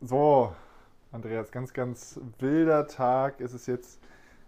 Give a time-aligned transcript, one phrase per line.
[0.00, 0.54] So,
[1.10, 3.40] Andreas, ganz, ganz wilder Tag.
[3.40, 3.98] Es ist jetzt,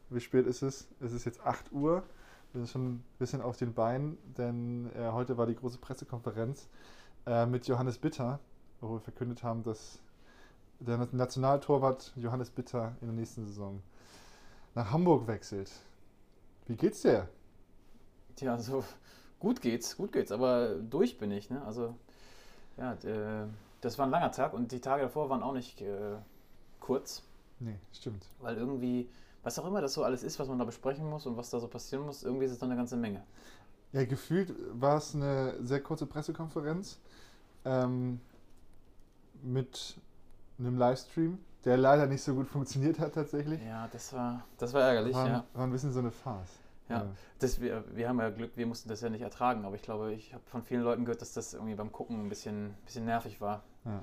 [0.09, 0.87] wie spät ist es?
[1.01, 2.05] Es ist jetzt 8 Uhr.
[2.53, 6.69] Wir sind schon ein bisschen auf den Beinen, denn äh, heute war die große Pressekonferenz
[7.27, 8.39] äh, mit Johannes Bitter,
[8.81, 9.99] wo wir verkündet haben, dass
[10.79, 13.83] der Nationaltorwart Johannes Bitter in der nächsten Saison
[14.77, 15.73] nach Hamburg wechselt.
[16.69, 17.29] Wie geht's dir?
[18.37, 18.85] Tja, so
[19.41, 21.51] gut geht's, gut geht's, aber durch bin ich.
[21.51, 21.61] Ne?
[21.65, 21.97] Also,
[22.77, 23.49] ja, äh,
[23.81, 26.17] das war ein langer Tag und die Tage davor waren auch nicht äh,
[26.79, 27.23] kurz.
[27.59, 28.27] Nee, stimmt.
[28.41, 29.09] Weil irgendwie,
[29.43, 31.61] was auch immer das so alles ist, was man da besprechen muss und was da
[31.61, 33.23] so passieren muss, irgendwie ist es dann eine ganze Menge.
[33.93, 36.99] Ja, gefühlt war es eine sehr kurze Pressekonferenz
[37.65, 38.21] ähm,
[39.43, 39.97] mit
[40.59, 43.61] einem Livestream, der leider nicht so gut funktioniert hat tatsächlich.
[43.65, 45.15] Ja, das war, das war ärgerlich.
[45.15, 45.45] War, ja.
[45.55, 46.61] war ein bisschen so eine Farce.
[46.91, 47.07] Ja,
[47.39, 50.13] das, wir, wir haben ja Glück, wir mussten das ja nicht ertragen, aber ich glaube,
[50.13, 53.41] ich habe von vielen Leuten gehört, dass das irgendwie beim Gucken ein bisschen, bisschen nervig
[53.41, 53.63] war.
[53.85, 54.03] Ja.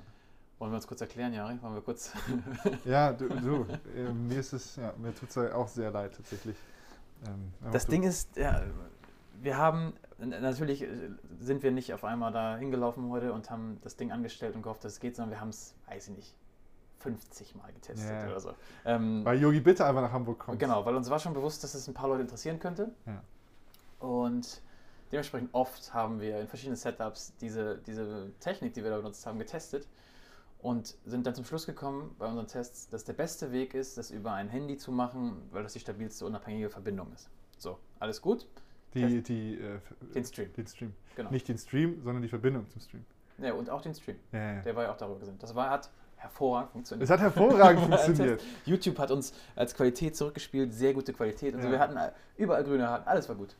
[0.58, 1.60] Wollen wir uns kurz erklären, Jari?
[1.62, 2.12] Wollen wir kurz.
[2.84, 6.56] ja, du, du äh, mir ist es, ja, mir tut es auch sehr leid tatsächlich.
[7.26, 8.62] Ähm, das Ding ist, ja,
[9.40, 10.88] wir haben, natürlich äh,
[11.38, 14.84] sind wir nicht auf einmal da hingelaufen heute und haben das Ding angestellt und gehofft,
[14.84, 16.34] dass es geht, sondern wir haben es, weiß ich nicht,
[17.00, 18.26] 50 Mal getestet yeah.
[18.26, 18.52] oder so.
[18.84, 20.58] Ähm, weil Yogi bitte einfach nach Hamburg kommt.
[20.58, 22.90] Genau, weil uns war schon bewusst, dass es ein paar Leute interessieren könnte.
[23.06, 23.22] Ja.
[24.04, 24.60] Und
[25.12, 29.38] dementsprechend oft haben wir in verschiedenen Setups diese, diese Technik, die wir da benutzt haben,
[29.38, 29.86] getestet
[30.60, 34.10] und sind dann zum Schluss gekommen bei unseren Tests, dass der beste Weg ist, das
[34.10, 37.30] über ein Handy zu machen, weil das die stabilste unabhängige Verbindung ist.
[37.58, 38.46] So, alles gut.
[38.94, 39.80] Die, die, äh,
[40.14, 40.52] den Stream.
[40.54, 40.94] Den Stream.
[41.14, 41.30] Genau.
[41.30, 43.04] Nicht den Stream, sondern die Verbindung zum Stream.
[43.38, 44.16] Ja, und auch den Stream.
[44.32, 44.62] Ja, ja.
[44.62, 45.42] Der war ja auch darüber gesendet.
[45.42, 47.04] Das war, hat hervorragend funktioniert.
[47.04, 48.42] Es hat hervorragend funktioniert.
[48.64, 51.54] YouTube hat uns als Qualität zurückgespielt, sehr gute Qualität.
[51.54, 51.72] Also ja.
[51.72, 51.98] wir hatten
[52.36, 53.54] überall grüne Haken, alles war gut.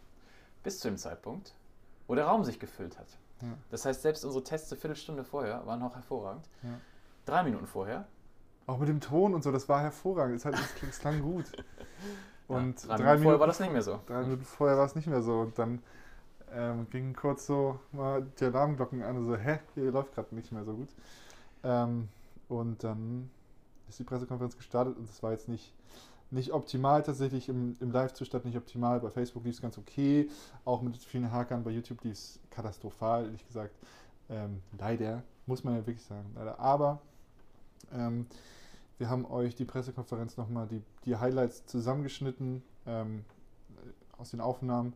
[0.62, 1.55] Bis zu dem Zeitpunkt,
[2.06, 3.09] wo der Raum sich gefüllt hat.
[3.41, 3.48] Ja.
[3.70, 6.48] Das heißt, selbst unsere Tests eine Viertelstunde vorher waren auch hervorragend.
[6.62, 6.70] Ja.
[7.25, 8.06] Drei Minuten vorher.
[8.67, 10.36] Auch mit dem Ton und so, das war hervorragend.
[10.36, 10.55] Es, hat,
[10.89, 11.47] es klang gut.
[12.48, 14.01] Und drei, drei, Minuten vorher war das nicht mehr so.
[14.06, 15.41] Drei Minuten vorher war es nicht mehr so.
[15.41, 15.83] Und dann
[16.52, 20.52] ähm, gingen kurz so mal die Alarmglocken an und so, hä, hier läuft gerade nicht
[20.52, 20.89] mehr so gut.
[21.63, 22.08] Ähm,
[22.48, 23.30] und dann
[23.89, 25.74] ist die Pressekonferenz gestartet und es war jetzt nicht,
[26.30, 29.00] nicht optimal tatsächlich im, im Live-Zustand, nicht optimal.
[29.00, 30.28] Bei Facebook lief es ganz okay,
[30.64, 31.64] auch mit vielen Hakern.
[31.64, 33.74] Bei YouTube lief es katastrophal, ehrlich gesagt.
[34.28, 36.61] Ähm, leider, muss man ja wirklich sagen, leider.
[36.61, 37.00] Aber
[37.92, 38.27] ähm,
[38.98, 43.24] wir haben euch die Pressekonferenz nochmal, die, die Highlights zusammengeschnitten ähm,
[44.18, 44.92] aus den Aufnahmen.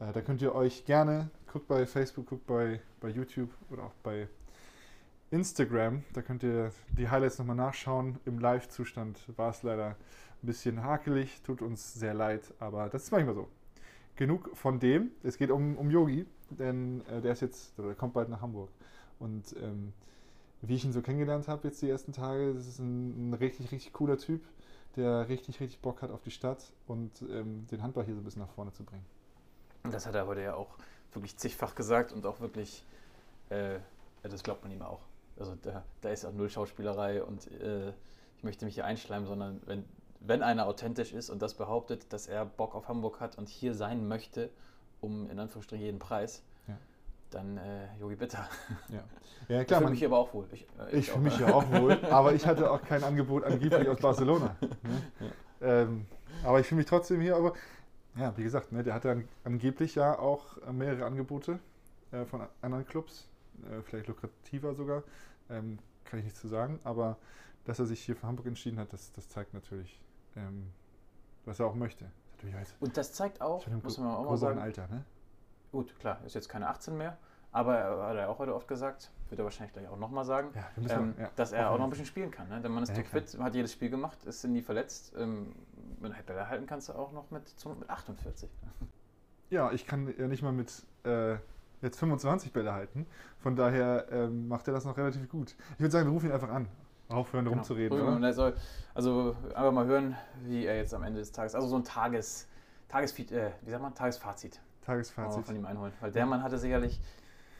[0.00, 3.94] Äh, da könnt ihr euch gerne, guckt bei Facebook, guckt bei, bei YouTube oder auch
[4.02, 4.28] bei
[5.30, 6.04] Instagram.
[6.12, 8.18] Da könnt ihr die Highlights nochmal nachschauen.
[8.24, 9.96] Im Live-Zustand war es leider
[10.42, 13.48] ein bisschen hakelig, tut uns sehr leid, aber das ist manchmal so.
[14.16, 15.12] Genug von dem.
[15.22, 18.70] Es geht um, um Yogi, denn äh, der ist jetzt, der kommt bald nach Hamburg.
[19.18, 19.92] Und ähm,
[20.62, 23.70] wie ich ihn so kennengelernt habe jetzt die ersten Tage, das ist ein, ein, richtig,
[23.70, 24.42] richtig cooler Typ,
[24.96, 28.24] der richtig, richtig Bock hat auf die Stadt und ähm, den Handball hier so ein
[28.24, 29.04] bisschen nach vorne zu bringen.
[29.84, 30.76] Das hat er heute ja auch
[31.12, 32.84] wirklich zigfach gesagt und auch wirklich,
[33.50, 33.78] äh,
[34.22, 35.00] das glaubt man ihm auch.
[35.38, 37.90] Also da, da ist auch null Schauspielerei und äh,
[38.36, 39.84] ich möchte mich hier einschleimen, sondern wenn,
[40.20, 43.74] wenn einer authentisch ist und das behauptet, dass er Bock auf Hamburg hat und hier
[43.74, 44.50] sein möchte,
[45.00, 46.76] um in Anführungsstrichen jeden Preis, ja.
[47.30, 47.60] dann
[48.00, 48.48] Yogi äh, Bitter.
[48.88, 49.04] Ja,
[49.48, 49.80] ja klar.
[49.80, 50.46] Ich fühle mich aber auch wohl.
[50.52, 53.88] Ich, äh, ich fühle mich hier auch wohl, aber ich hatte auch kein Angebot angeblich
[53.88, 54.56] aus Barcelona.
[54.82, 55.02] Ne?
[55.20, 55.82] Ja.
[55.82, 56.06] Ähm,
[56.44, 57.52] aber ich fühle mich trotzdem hier, aber
[58.16, 61.58] ja, wie gesagt, ne, der hatte angeblich ja auch mehrere Angebote
[62.10, 63.28] äh, von anderen Clubs,
[63.70, 65.02] äh, vielleicht lukrativer sogar.
[65.50, 67.16] Ähm, kann ich nichts zu sagen, aber
[67.64, 70.00] dass er sich hier für Hamburg entschieden hat, das, das zeigt natürlich,
[70.38, 70.72] ähm,
[71.44, 72.10] was er auch möchte.
[72.40, 75.04] Das Und das zeigt auch, muss man auch mal sagen, Alter, ne?
[75.72, 77.18] Gut, klar, ist jetzt keine 18 mehr,
[77.52, 80.50] aber er hat er auch heute oft gesagt, wird er wahrscheinlich gleich auch nochmal sagen,
[80.54, 82.48] ja, ähm, ja, dass er auch noch ein bisschen spielen kann.
[82.48, 82.60] Ne?
[82.60, 85.14] Der Mann ist ja, fit, hat jedes Spiel gemacht, ist nie verletzt.
[85.18, 85.54] Ähm,
[86.00, 87.42] wenn du Bälle halten kannst du auch noch mit,
[87.78, 88.48] mit 48.
[89.50, 91.36] Ja, ich kann ja nicht mal mit äh,
[91.80, 93.06] jetzt 25 Bälle halten.
[93.38, 95.56] Von daher ähm, macht er das noch relativ gut.
[95.72, 96.68] Ich würde sagen, wir rufen ihn einfach an.
[97.08, 97.56] Aufhören genau.
[97.56, 98.00] rumzureden.
[98.00, 98.32] Oder?
[98.32, 98.54] Soll,
[98.94, 102.48] also einfach mal hören, wie er jetzt am Ende des Tages, also so ein Tages,
[102.88, 104.60] Tagesfeed, äh, wie sagt man, Tagesfazit.
[104.82, 105.46] Tagesfazit.
[105.46, 105.92] Von ihm einholen.
[106.00, 107.00] Weil der Mann hatte sicherlich.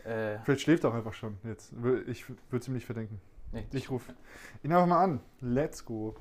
[0.04, 1.72] Äh, Vielleicht schläft er auch einfach schon jetzt.
[2.06, 3.20] Ich würde es ihm nicht verdenken.
[3.52, 4.14] Nee, ich rufe
[4.62, 5.20] ihn einfach mal an.
[5.40, 6.14] Let's go.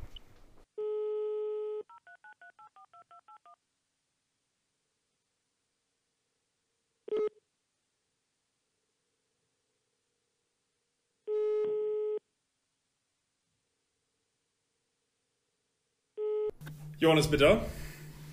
[16.99, 17.61] Johannes Bitter.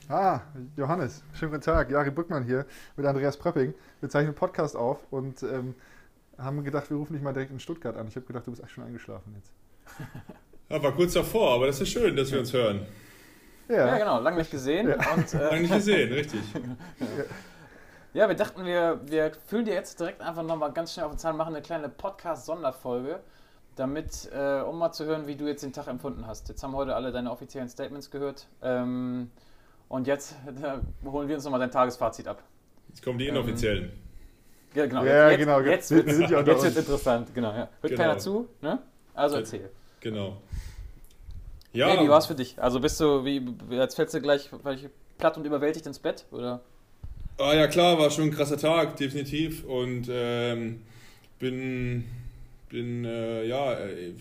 [0.08, 0.40] Ah,
[0.74, 1.90] Johannes, schönen guten Tag.
[1.90, 2.64] Jari Brückmann hier
[2.96, 3.74] mit Andreas Pröpping.
[4.00, 5.74] Wir zeichnen einen Podcast auf und ähm,
[6.38, 8.08] haben gedacht, wir rufen dich mal direkt in Stuttgart an.
[8.08, 9.52] Ich habe gedacht, du bist echt schon eingeschlafen jetzt.
[10.70, 12.86] Ja, war kurz davor, aber das ist schön, dass wir uns hören.
[13.68, 14.88] Ja, ja genau, lange nicht gesehen.
[14.88, 14.96] Ja.
[15.14, 16.40] Und, äh, lange nicht gesehen, richtig.
[18.14, 21.18] ja, wir dachten, wir, wir fühlen dir jetzt direkt einfach nochmal ganz schnell auf den
[21.18, 23.20] Zahn, machen eine kleine Podcast-Sonderfolge,
[23.76, 26.48] damit, äh, um mal zu hören, wie du jetzt den Tag empfunden hast.
[26.48, 28.46] Jetzt haben heute alle deine offiziellen Statements gehört.
[28.62, 29.30] Ähm,
[29.88, 30.32] und jetzt
[30.62, 32.42] äh, holen wir uns nochmal dein Tagesfazit ab.
[32.88, 33.84] Jetzt kommen die inoffiziellen.
[33.84, 33.90] Ähm,
[34.74, 35.04] ja, genau.
[35.04, 35.60] Ja, jetzt, genau.
[35.60, 37.34] Jetzt, wird es ja interessant.
[37.34, 37.56] Genau, ja.
[37.56, 37.96] Hört genau.
[37.96, 38.80] keiner zu, ne?
[39.14, 39.70] Also erzähl.
[40.00, 40.36] Genau.
[41.72, 41.88] Ja.
[41.88, 42.60] Hey, wie war es für dich?
[42.62, 44.50] Also bist du, wie, jetzt fällst du gleich
[45.18, 46.60] platt und überwältigt ins Bett, oder?
[47.38, 49.64] Ah ja, klar, war schon ein krasser Tag, definitiv.
[49.64, 50.82] Und ähm,
[51.40, 52.04] bin,
[52.74, 54.14] bin äh, ja, äh,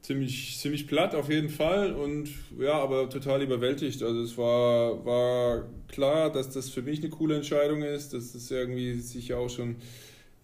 [0.00, 4.02] ziemlich, ziemlich platt auf jeden Fall und ja, aber total überwältigt.
[4.02, 8.50] Also es war, war klar, dass das für mich eine coole Entscheidung ist, dass das
[8.50, 9.76] irgendwie sich ja auch schon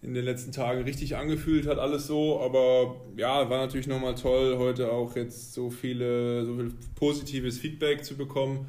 [0.03, 2.39] in den letzten Tagen richtig angefühlt hat, alles so.
[2.39, 8.05] Aber ja, war natürlich nochmal toll, heute auch jetzt so viele, so viel positives Feedback
[8.05, 8.67] zu bekommen.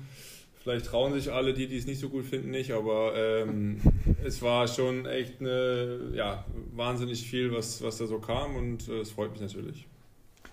[0.68, 3.80] Vielleicht trauen sich alle, die, die es nicht so gut finden, nicht, aber ähm,
[4.22, 6.44] es war schon echt eine, ja,
[6.74, 9.88] wahnsinnig viel, was, was da so kam und äh, es freut mich natürlich.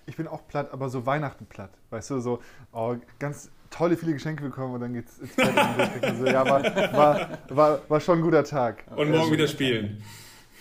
[0.05, 1.71] Ich bin auch platt, aber so Weihnachten platt.
[1.89, 2.39] Weißt du, so
[2.71, 5.49] oh, ganz tolle, viele Geschenke bekommen und dann geht's ins Bett.
[6.09, 8.85] und so, ja, war, war, war, war schon ein guter Tag.
[8.95, 10.01] Und morgen wieder spielen.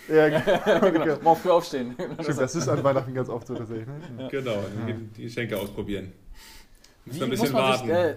[0.09, 0.27] Ja,
[0.81, 1.17] genau.
[1.21, 1.95] Morgen früh aufstehen.
[2.19, 3.87] Stimmt, das ist an Weihnachten ganz oft so tatsächlich.
[3.87, 4.01] Ne?
[4.19, 4.27] Ja.
[4.27, 4.95] Genau, ja.
[5.15, 6.11] die Geschenke ausprobieren.
[7.05, 7.87] Muss ein bisschen warten.
[7.87, 8.15] Sich, äh,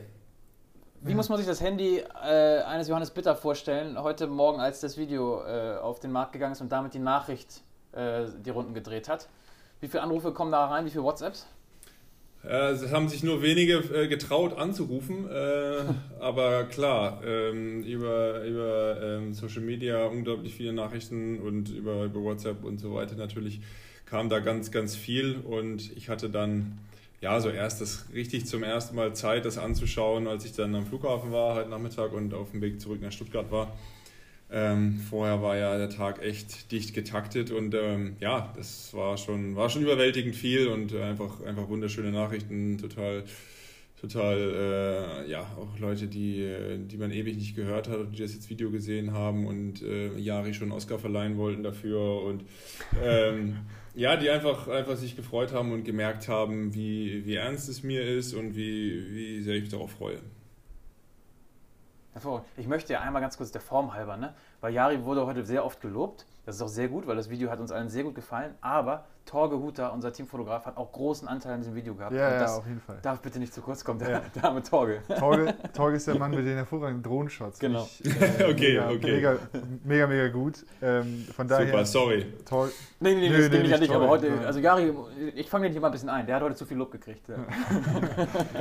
[1.02, 4.96] wie muss man sich das Handy äh, eines Johannes Bitter vorstellen, heute Morgen, als das
[4.96, 7.62] Video äh, auf den Markt gegangen ist und damit die Nachricht
[7.92, 9.28] äh, die Runden gedreht hat?
[9.80, 10.84] Wie viele Anrufe kommen da rein?
[10.86, 11.46] Wie viele WhatsApps?
[12.44, 15.84] Äh, es haben sich nur wenige äh, getraut anzurufen, äh,
[16.20, 22.64] aber klar, ähm, über, über ähm, Social Media unglaublich viele Nachrichten und über, über WhatsApp
[22.64, 23.60] und so weiter natürlich
[24.06, 26.78] kam da ganz, ganz viel und ich hatte dann
[27.20, 30.86] ja so erst das richtig zum ersten Mal Zeit, das anzuschauen, als ich dann am
[30.86, 33.76] Flughafen war, heute Nachmittag und auf dem Weg zurück nach Stuttgart war.
[34.50, 39.56] Ähm, vorher war ja der Tag echt dicht getaktet und ähm, ja, das war schon,
[39.56, 43.24] war schon überwältigend viel und einfach, einfach wunderschöne Nachrichten, total,
[44.00, 46.48] total, äh, ja, auch Leute, die,
[46.78, 50.16] die man ewig nicht gehört hat und die das jetzt Video gesehen haben und äh,
[50.16, 52.44] Jari schon Oscar verleihen wollten dafür und
[53.04, 53.58] ähm,
[53.94, 58.04] ja, die einfach, einfach sich gefreut haben und gemerkt haben, wie, wie ernst es mir
[58.06, 60.20] ist und wie, wie sehr ich mich darauf freue.
[62.56, 64.34] Ich möchte ja einmal ganz kurz der Form halber, ne?
[64.60, 66.26] Weil Jari wurde heute sehr oft gelobt.
[66.46, 68.54] Das ist auch sehr gut, weil das Video hat uns allen sehr gut gefallen.
[68.62, 72.14] Aber Torge Huter, unser Teamfotograf, hat auch großen Anteil an diesem Video gehabt.
[72.14, 72.98] Ja, ja auf jeden Fall.
[73.02, 74.22] Darf bitte nicht zu kurz kommen, der, ja.
[74.34, 75.02] der arme Torge.
[75.18, 75.54] Torge.
[75.74, 77.58] Torge ist der Mann mit den hervorragenden Drohnenshots.
[77.58, 77.86] Genau.
[78.02, 79.12] Ich, äh, okay, mega, okay.
[79.12, 79.36] Mega,
[79.84, 80.64] mega, mega gut.
[80.80, 82.32] Ähm, von daher, Super, sorry.
[82.46, 82.72] Torge.
[83.00, 84.94] Nee, nee, nee, das nee, nee, nicht, nicht aber heute, also Jari,
[85.34, 86.24] ich fange den hier mal ein bisschen ein.
[86.24, 87.28] Der hat heute zu viel Lob gekriegt.
[87.28, 87.36] Ja,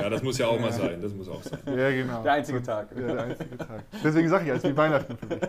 [0.02, 1.00] ja das muss ja auch mal sein.
[1.00, 1.60] Das muss auch sein.
[1.64, 2.22] Ja, genau.
[2.22, 2.88] Der einzige Tag.
[2.94, 3.84] Ja, der einzige Tag.
[4.04, 5.40] Deswegen sage ich, es ist wie Weihnachten für mich.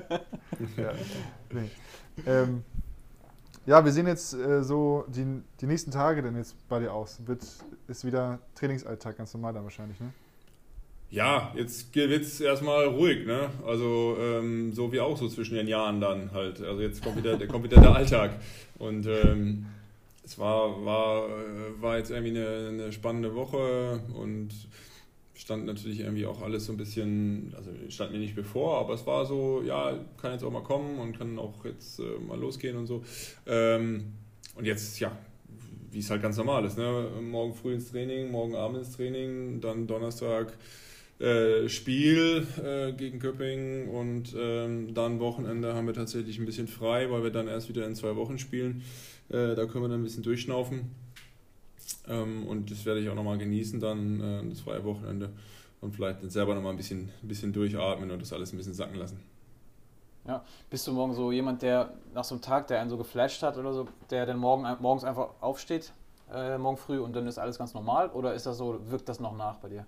[0.78, 0.94] Ja.
[1.52, 1.70] Nee.
[2.26, 2.64] Ähm,
[3.66, 5.26] ja, wir sehen jetzt äh, so die,
[5.62, 7.20] die nächsten Tage denn jetzt bei dir aus.
[7.26, 7.44] Wird,
[7.88, 10.12] ist wieder Trainingsalltag ganz normal dann wahrscheinlich, ne?
[11.12, 13.50] Ja, jetzt wird es erstmal ruhig, ne?
[13.66, 16.62] Also ähm, so wie auch so zwischen den Jahren dann halt.
[16.62, 18.40] Also jetzt kommt wieder, kommt wieder der Alltag.
[18.78, 19.66] Und ähm,
[20.24, 24.50] es war, war, äh, war jetzt irgendwie eine, eine spannende Woche und
[25.40, 29.08] stand natürlich irgendwie auch alles so ein bisschen, also stand mir nicht bevor, aber es
[29.08, 32.76] war so, ja, kann jetzt auch mal kommen und kann auch jetzt äh, mal losgehen
[32.76, 33.04] und so.
[33.48, 34.12] Ähm,
[34.56, 35.18] und jetzt, ja,
[35.92, 37.08] wie es halt ganz normal ist, ne?
[37.22, 40.58] Morgen früh ins Training, morgen Abend ins Training, dann Donnerstag
[41.20, 47.10] äh, Spiel äh, gegen Köpping und ähm, dann Wochenende haben wir tatsächlich ein bisschen frei,
[47.12, 48.84] weil wir dann erst wieder in zwei Wochen spielen.
[49.30, 50.92] Äh, da können wir dann ein bisschen durchschnaufen.
[52.10, 55.30] Ähm, und das werde ich auch nochmal genießen, dann äh, das freie Wochenende
[55.82, 58.96] und vielleicht selber nochmal ein bisschen, ein bisschen durchatmen und das alles ein bisschen sacken
[58.96, 59.20] lassen.
[60.28, 63.42] Ja, bist du morgen so jemand, der nach so einem Tag, der einen so geflasht
[63.42, 65.94] hat oder so, der dann morgen, morgens einfach aufsteht,
[66.34, 68.10] äh, morgen früh und dann ist alles ganz normal?
[68.10, 69.86] Oder ist das so, wirkt das noch nach bei dir?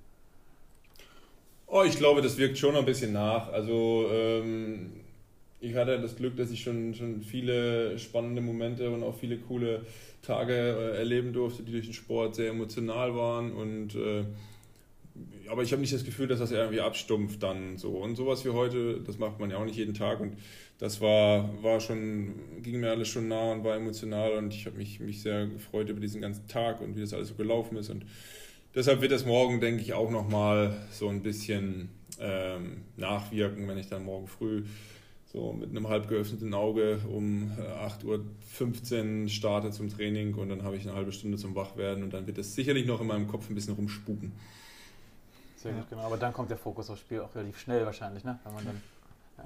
[1.68, 3.52] Oh, ich glaube, das wirkt schon ein bisschen nach.
[3.52, 5.01] Also ähm,
[5.62, 9.86] ich hatte das Glück, dass ich schon, schon viele spannende Momente und auch viele coole
[10.22, 14.26] Tage äh, erleben durfte, die durch den Sport sehr emotional waren und äh,
[15.50, 17.90] aber ich habe nicht das Gefühl, dass das irgendwie abstumpft dann so.
[17.90, 20.22] Und sowas wie heute, das macht man ja auch nicht jeden Tag.
[20.22, 20.38] Und
[20.80, 24.78] das war, war schon, ging mir alles schon nah und war emotional und ich habe
[24.78, 27.90] mich, mich sehr gefreut über diesen ganzen Tag und wie das alles so gelaufen ist.
[27.90, 28.06] Und
[28.74, 31.90] deshalb wird das morgen, denke ich, auch nochmal so ein bisschen
[32.20, 34.64] ähm, nachwirken, wenn ich dann morgen früh
[35.32, 37.52] so mit einem halb geöffneten Auge um
[38.04, 42.14] 8.15 Uhr starte zum Training und dann habe ich eine halbe Stunde zum Wachwerden und
[42.14, 44.34] dann wird es sicherlich noch in meinem Kopf ein bisschen rumspuken.
[45.56, 46.02] Sehr gut, genau.
[46.02, 48.40] Aber dann kommt der Fokus aufs Spiel auch relativ schnell wahrscheinlich, ne?
[48.44, 48.82] Wenn man dann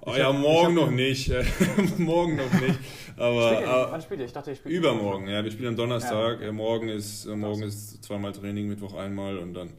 [0.01, 1.31] Oh ja, morgen noch nicht.
[1.97, 2.79] morgen noch nicht.
[3.15, 4.25] Aber, spielt ihr, wann spielt ihr?
[4.25, 5.27] Ich dachte, ihr spielt übermorgen.
[5.27, 6.41] Ja, wir spielen am Donnerstag.
[6.41, 6.51] Ja.
[6.51, 9.69] Morgen ist äh, morgen ist zweimal Training, Mittwoch einmal und dann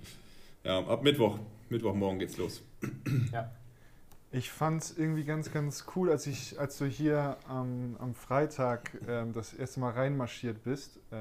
[0.64, 1.38] ja ab Mittwoch.
[1.68, 2.62] Mittwochmorgen geht's los.
[3.32, 3.50] Ja.
[4.32, 8.90] Ich fand es irgendwie ganz, ganz cool, als ich, als du hier ähm, am Freitag
[9.06, 11.16] ähm, das erste Mal reinmarschiert bist, äh,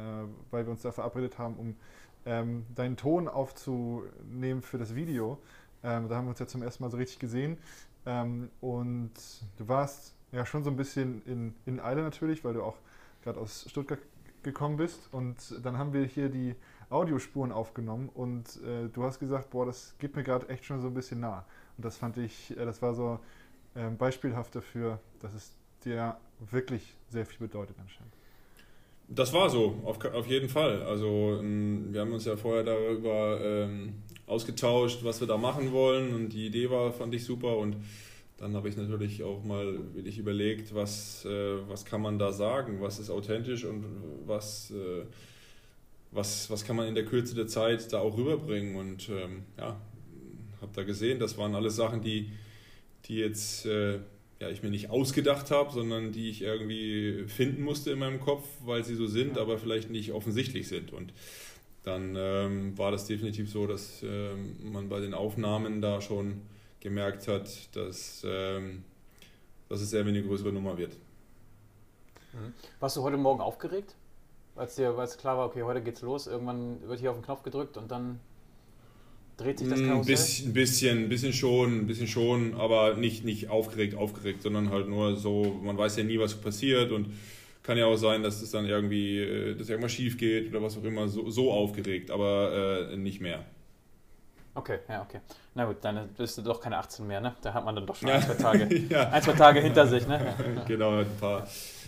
[0.49, 1.75] weil wir uns da verabredet haben, um
[2.25, 5.37] ähm, deinen Ton aufzunehmen für das Video.
[5.83, 7.59] Ähm, da haben wir uns ja zum ersten Mal so richtig gesehen.
[8.07, 9.13] Ähm, und
[9.57, 12.77] du warst ja schon so ein bisschen in, in Eile natürlich, weil du auch
[13.23, 13.99] gerade aus Stuttgart
[14.41, 15.09] gekommen bist.
[15.11, 16.55] Und dann haben wir hier die
[16.89, 20.87] Audiospuren aufgenommen und äh, du hast gesagt, boah, das geht mir gerade echt schon so
[20.87, 21.45] ein bisschen nah.
[21.77, 23.19] Und das fand ich, äh, das war so
[23.75, 26.17] äh, beispielhaft dafür, dass es dir
[26.51, 28.13] wirklich sehr viel bedeutet anscheinend.
[29.07, 30.81] Das war so, auf, auf jeden Fall.
[30.83, 33.93] Also ähm, wir haben uns ja vorher darüber ähm,
[34.25, 36.13] ausgetauscht, was wir da machen wollen.
[36.13, 37.57] Und die Idee war, fand ich super.
[37.57, 37.77] Und
[38.37, 42.81] dann habe ich natürlich auch mal wirklich überlegt, was, äh, was kann man da sagen,
[42.81, 43.63] was ist authentisch?
[43.63, 43.85] Und
[44.25, 45.05] was, äh,
[46.11, 48.75] was, was kann man in der Kürze der Zeit da auch rüberbringen?
[48.75, 49.79] Und ähm, ja,
[50.65, 52.31] habe da gesehen, das waren alles Sachen, die,
[53.05, 53.99] die jetzt äh,
[54.39, 58.45] ja, ich mir nicht ausgedacht habe, sondern die ich irgendwie finden musste in meinem Kopf,
[58.65, 60.91] weil sie so sind, aber vielleicht nicht offensichtlich sind.
[60.91, 61.13] Und
[61.83, 66.41] dann ähm, war das definitiv so, dass ähm, man bei den Aufnahmen da schon
[66.79, 68.83] gemerkt hat, dass, ähm,
[69.69, 70.93] dass es wie eine größere Nummer wird.
[72.33, 72.53] Mhm.
[72.79, 73.95] Warst du heute Morgen aufgeregt?
[74.55, 77.43] Als dir als klar war, okay, heute geht's los, irgendwann wird hier auf den Knopf
[77.43, 78.19] gedrückt und dann
[79.37, 80.47] Dreht sich das Karussell?
[80.47, 85.17] Ein bisschen, ein bisschen schon, bisschen schon, aber nicht, nicht aufgeregt, aufgeregt, sondern halt nur
[85.17, 87.07] so, man weiß ja nie, was passiert und
[87.61, 90.77] kann ja auch sein, dass es dann irgendwie, äh, dass irgendwas schief geht oder was
[90.77, 93.43] auch immer, so, so aufgeregt, aber äh, nicht mehr.
[94.53, 95.19] Okay, ja, okay.
[95.53, 97.35] Na gut, dann bist du doch keine 18 mehr, ne?
[97.41, 98.15] Da hat man dann doch schon ja.
[98.15, 99.09] ein, zwei Tage, ja.
[99.09, 100.33] ein, zwei Tage hinter sich, ne?
[100.67, 101.45] genau, ein paar,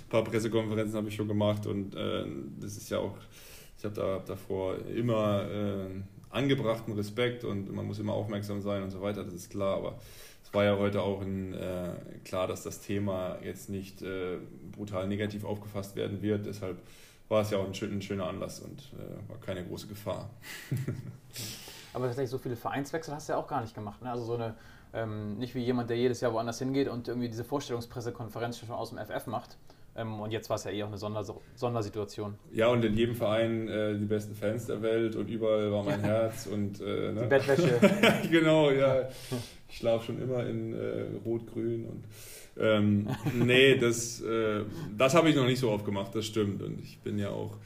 [0.09, 2.25] paar Pressekonferenzen habe ich schon gemacht und äh,
[2.59, 3.15] das ist ja auch,
[3.77, 6.01] ich habe da davor immer äh,
[6.37, 9.99] angebrachten Respekt und man muss immer aufmerksam sein und so weiter, das ist klar, aber
[10.43, 11.89] es war ja heute auch ein, äh,
[12.23, 14.37] klar, dass das Thema jetzt nicht äh,
[14.71, 16.77] brutal negativ aufgefasst werden wird, deshalb
[17.29, 20.29] war es ja auch ein, schön, ein schöner Anlass und äh, war keine große Gefahr.
[21.93, 24.11] aber tatsächlich so viele Vereinswechsel hast du ja auch gar nicht gemacht, ne?
[24.11, 24.55] also so eine
[24.93, 28.89] ähm, nicht wie jemand, der jedes Jahr woanders hingeht und irgendwie diese Vorstellungspressekonferenz schon aus
[28.89, 29.57] dem FF macht,
[29.97, 32.35] und jetzt war es ja eh auch eine Sonders Sondersituation.
[32.51, 35.99] Ja, und in jedem Verein äh, die besten Fans der Welt und überall war mein
[36.03, 37.21] Herz und äh, ne?
[37.23, 37.79] die Bettwäsche.
[38.31, 39.09] genau, ja.
[39.69, 42.03] Ich schlafe schon immer in äh, Rot-Grün und
[42.59, 44.61] ähm, nee, das, äh,
[44.97, 46.61] das habe ich noch nicht so oft gemacht, das stimmt.
[46.61, 47.57] Und ich bin ja auch,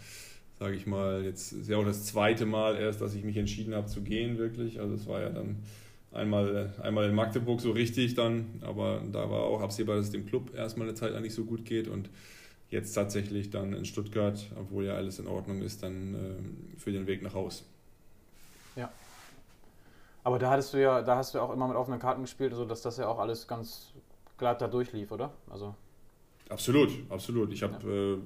[0.59, 3.73] sage ich mal, jetzt ist ja auch das zweite Mal erst, dass ich mich entschieden
[3.73, 4.79] habe zu gehen, wirklich.
[4.79, 5.57] Also es war ja dann
[6.13, 10.25] einmal, einmal in Magdeburg so richtig dann, aber da war auch absehbar, dass es dem
[10.25, 12.09] Club erstmal eine Zeit lang nicht so gut geht und
[12.69, 17.05] jetzt tatsächlich dann in Stuttgart, obwohl ja alles in Ordnung ist, dann äh, für den
[17.07, 17.65] Weg nach Haus.
[18.75, 18.89] Ja.
[20.23, 22.81] Aber da hattest du ja, da hast du auch immer mit offenen Karten gespielt, sodass
[22.81, 23.91] das ja auch alles ganz
[24.37, 25.31] glatt da durchlief, oder?
[25.49, 25.75] Also
[26.49, 27.51] absolut, absolut.
[27.51, 28.13] Ich habe ja.
[28.13, 28.17] äh,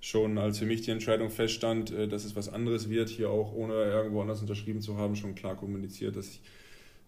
[0.00, 3.52] schon, als für mich die Entscheidung feststand, äh, dass es was anderes wird, hier auch
[3.52, 6.40] ohne irgendwo anders unterschrieben zu haben, schon klar kommuniziert, dass ich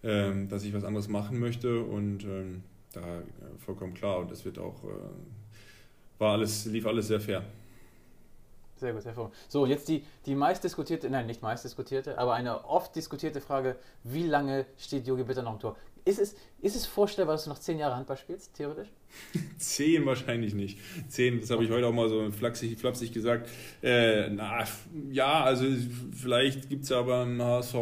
[0.05, 3.23] ähm, dass ich was anderes machen möchte und ähm, da äh,
[3.65, 4.89] vollkommen klar und das wird auch, äh,
[6.19, 7.43] war alles, lief alles sehr fair.
[8.77, 9.37] Sehr gut, hervorragend.
[9.49, 13.77] So, jetzt die, die meist diskutierte, nein, nicht meist diskutierte, aber eine oft diskutierte Frage:
[14.03, 15.77] Wie lange steht Jogi Bitter noch im Tor?
[16.05, 18.89] Ist es, ist es vorstellbar, dass du noch zehn Jahre Handball spielst, theoretisch?
[19.59, 20.79] zehn wahrscheinlich nicht.
[21.09, 23.49] Zehn, das habe ich heute auch mal so flapsig, flapsig gesagt.
[23.83, 24.65] Äh, na,
[25.11, 25.65] ja, also
[26.13, 27.75] vielleicht gibt es ja beim HSV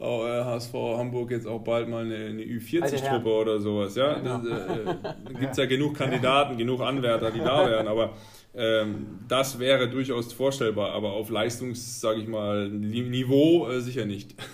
[0.00, 3.94] HSV äh, Hamburg jetzt auch bald mal eine, eine Ü40-Truppe oder sowas.
[3.94, 4.54] Ja, ja genau.
[4.54, 4.94] äh,
[5.38, 8.14] gibt es ja genug Kandidaten, genug Anwärter, die da wären, aber
[8.54, 14.34] ähm, das wäre durchaus vorstellbar, aber auf Leistungs, sage ich mal, Niveau äh, sicher nicht.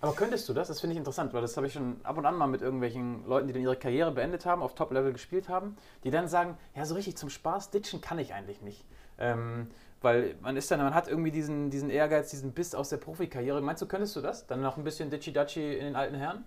[0.00, 0.68] Aber könntest du das?
[0.68, 3.26] Das finde ich interessant, weil das habe ich schon ab und an mal mit irgendwelchen
[3.26, 6.84] Leuten, die dann ihre Karriere beendet haben, auf Top-Level gespielt haben, die dann sagen, ja,
[6.84, 8.84] so richtig zum Spaß ditchen kann ich eigentlich nicht.
[9.18, 9.68] Ähm,
[10.06, 13.60] weil man ist dann, man hat irgendwie diesen, diesen Ehrgeiz, diesen Biss aus der Profikarriere.
[13.60, 14.46] Meinst du, könntest du das?
[14.46, 16.44] Dann noch ein bisschen Ditchi-Dachi in den alten Herren?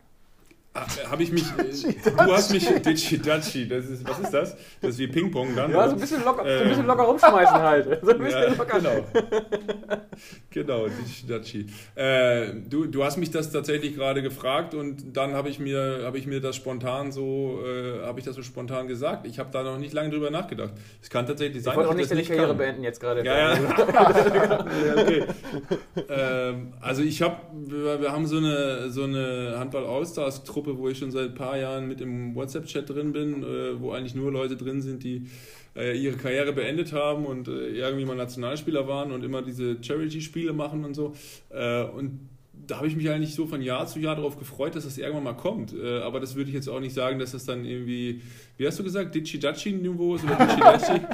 [0.71, 1.43] Ah, Habe ich mich.
[2.03, 2.63] du hast mich.
[2.67, 4.07] Ditchy Dachi, das ist.
[4.07, 4.55] Was ist das?
[4.81, 5.71] Das ist wie Ping-Pong dann.
[5.71, 7.99] Ja, so ein bisschen locker, so ein bisschen locker rumschmeißen halt.
[8.03, 8.79] So ein bisschen Ja, locker.
[8.79, 9.05] genau.
[10.51, 11.65] genau, Ditchy Dachi.
[11.95, 16.17] Äh, du, du hast mich das tatsächlich gerade gefragt und dann habe ich mir habe
[16.19, 19.25] ich mir das spontan so äh, habe ich das so spontan gesagt.
[19.25, 20.73] Ich habe da noch nicht lange drüber nachgedacht.
[21.01, 22.57] Es kann tatsächlich sein, Ich wollte auch dass nicht ich deine das Karriere kann.
[22.57, 23.25] beenden jetzt gerade.
[23.25, 23.59] Ja, ja.
[24.85, 25.23] ja okay.
[26.09, 31.11] ähm, also ich habe, wir, wir haben so eine, so eine Handball-Allstars-Truppe, wo ich schon
[31.11, 34.81] seit ein paar Jahren mit im WhatsApp-Chat drin bin, äh, wo eigentlich nur Leute drin
[34.81, 35.27] sind, die
[35.75, 40.53] äh, ihre Karriere beendet haben und äh, irgendwie mal Nationalspieler waren und immer diese Charity-Spiele
[40.53, 41.13] machen und so.
[41.49, 42.29] Äh, und
[42.69, 45.23] da habe ich mich eigentlich so von Jahr zu Jahr darauf gefreut, dass das irgendwann
[45.23, 45.73] mal kommt.
[45.73, 48.21] Äh, aber das würde ich jetzt auch nicht sagen, dass das dann irgendwie,
[48.57, 51.01] wie hast du gesagt, Ditchi-Dachi-Niveau ist oder Ditchi-Dachi?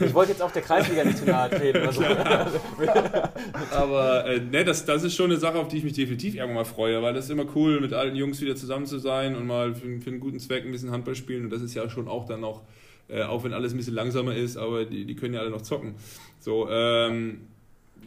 [0.00, 1.86] Ich wollte jetzt auch der Kreisliga nicht zu nahe treten.
[1.86, 2.02] Also.
[3.70, 6.54] Aber äh, ne, das, das ist schon eine Sache, auf die ich mich definitiv irgendwann
[6.54, 9.46] mal freue, weil das ist immer cool, mit allen Jungs wieder zusammen zu sein und
[9.46, 11.44] mal für, für einen guten Zweck ein bisschen Handball spielen.
[11.44, 12.62] Und das ist ja schon auch dann noch,
[13.08, 15.62] äh, auch wenn alles ein bisschen langsamer ist, aber die, die können ja alle noch
[15.62, 15.94] zocken.
[16.40, 17.42] So, ähm,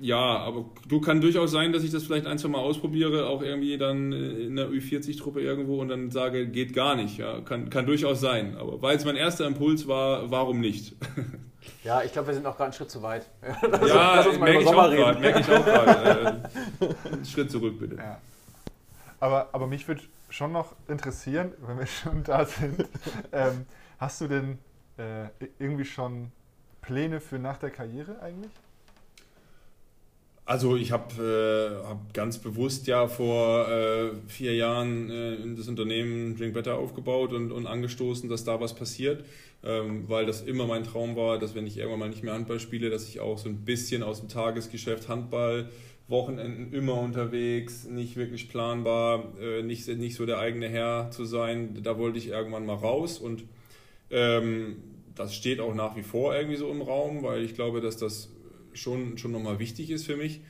[0.02, 3.42] ja, aber du kann durchaus sein, dass ich das vielleicht ein, zwei Mal ausprobiere, auch
[3.42, 7.18] irgendwie dann äh, in der Ü40-Truppe irgendwo und dann sage, geht gar nicht.
[7.18, 8.56] Ja, kann, kann durchaus sein.
[8.58, 10.96] Aber weil es mein erster Impuls war, warum nicht?
[11.84, 13.26] Ja, ich glaube, wir sind auch gerade einen Schritt zu weit.
[13.42, 16.50] ja, lass uns mal ich, grad, merke ich auch gerade.
[16.80, 17.96] Äh, einen Schritt zurück, bitte.
[17.96, 18.20] Ja.
[19.20, 22.86] Aber, aber mich würde schon noch interessieren, wenn wir schon da sind,
[23.32, 23.66] ähm,
[23.98, 24.58] hast du denn
[24.98, 25.28] äh,
[25.60, 26.32] irgendwie schon
[26.82, 28.52] Pläne für nach der Karriere eigentlich?
[30.50, 31.14] Also ich habe
[31.84, 37.34] äh, hab ganz bewusst ja vor äh, vier Jahren äh, das Unternehmen Drink Better aufgebaut
[37.34, 39.24] und, und angestoßen, dass da was passiert,
[39.64, 42.60] ähm, weil das immer mein Traum war, dass wenn ich irgendwann mal nicht mehr Handball
[42.60, 45.70] spiele, dass ich auch so ein bisschen aus dem Tagesgeschäft Handball,
[46.08, 51.78] Wochenenden immer unterwegs, nicht wirklich planbar, äh, nicht, nicht so der eigene Herr zu sein.
[51.84, 53.44] Da wollte ich irgendwann mal raus und
[54.10, 54.78] ähm,
[55.14, 58.30] das steht auch nach wie vor irgendwie so im Raum, weil ich glaube, dass das
[58.74, 60.42] schon, schon nochmal wichtig ist für mich.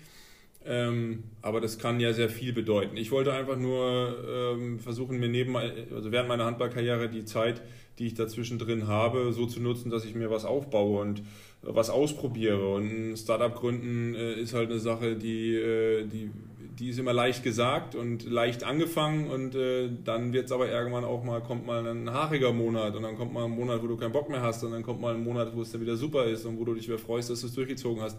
[0.65, 2.97] Ähm, aber das kann ja sehr viel bedeuten.
[2.97, 7.61] Ich wollte einfach nur ähm, versuchen, mir neben, also während meiner Handballkarriere die Zeit,
[7.97, 11.23] die ich dazwischen drin habe, so zu nutzen, dass ich mir was aufbaue und
[11.61, 12.73] was ausprobiere.
[12.73, 16.31] Und ein Startup gründen äh, ist halt eine Sache, die, äh, die,
[16.79, 21.03] die ist immer leicht gesagt und leicht angefangen und äh, dann wird es aber irgendwann
[21.03, 23.98] auch mal, kommt mal ein haariger Monat und dann kommt mal ein Monat, wo du
[23.98, 26.25] keinen Bock mehr hast und dann kommt mal ein Monat, wo es dann wieder super
[26.25, 28.18] ist und wo du dich wieder freust, dass du es durchgezogen hast.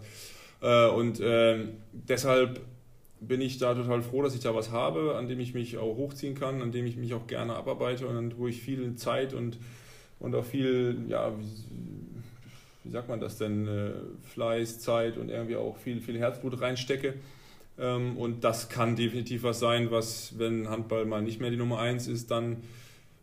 [0.61, 2.61] Äh, und äh, deshalb
[3.19, 5.95] bin ich da total froh, dass ich da was habe, an dem ich mich auch
[5.95, 9.57] hochziehen kann, an dem ich mich auch gerne abarbeite und wo ich viel Zeit und,
[10.19, 11.45] und auch viel, ja, wie,
[12.83, 13.91] wie sagt man das denn, äh,
[14.33, 17.15] Fleiß, Zeit und irgendwie auch viel, viel Herzblut reinstecke.
[17.81, 21.79] Ähm, und das kann definitiv was sein, was, wenn Handball mal nicht mehr die Nummer
[21.79, 22.57] eins ist, dann